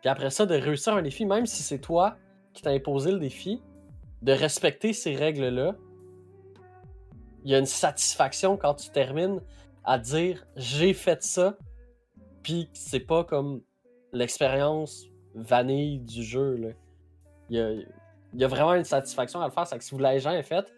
[0.00, 2.16] Puis après ça, de réussir un défi, même si c'est toi
[2.54, 3.62] qui t'as imposé le défi,
[4.22, 5.76] de respecter ces règles-là.
[7.44, 9.40] Il y a une satisfaction quand tu termines
[9.84, 11.56] à dire j'ai fait ça,
[12.42, 13.62] puis c'est pas comme
[14.12, 16.56] l'expérience vanille du jeu.
[16.56, 16.68] Là.
[17.50, 19.66] Il, y a, il y a vraiment une satisfaction à le faire.
[19.66, 20.72] C'est que si vous l'avez jamais fait,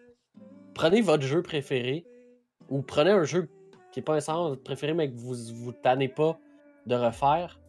[0.73, 2.05] prenez votre jeu préféré
[2.69, 3.49] ou prenez un jeu
[3.91, 6.37] qui est pas nécessairement votre préféré mais que vous vous tannez pas
[6.85, 7.59] de refaire.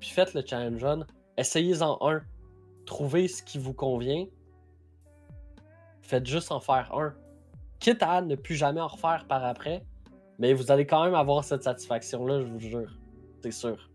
[0.00, 1.06] Puis faites le challenge run.
[1.36, 2.22] Essayez-en un.
[2.86, 4.26] Trouvez ce qui vous convient.
[6.08, 7.12] Faites juste en faire un.
[7.80, 9.84] Quitte à ne plus jamais en refaire par après.
[10.38, 12.90] Mais vous allez quand même avoir cette satisfaction-là, je vous jure.
[13.42, 13.90] C'est sûr.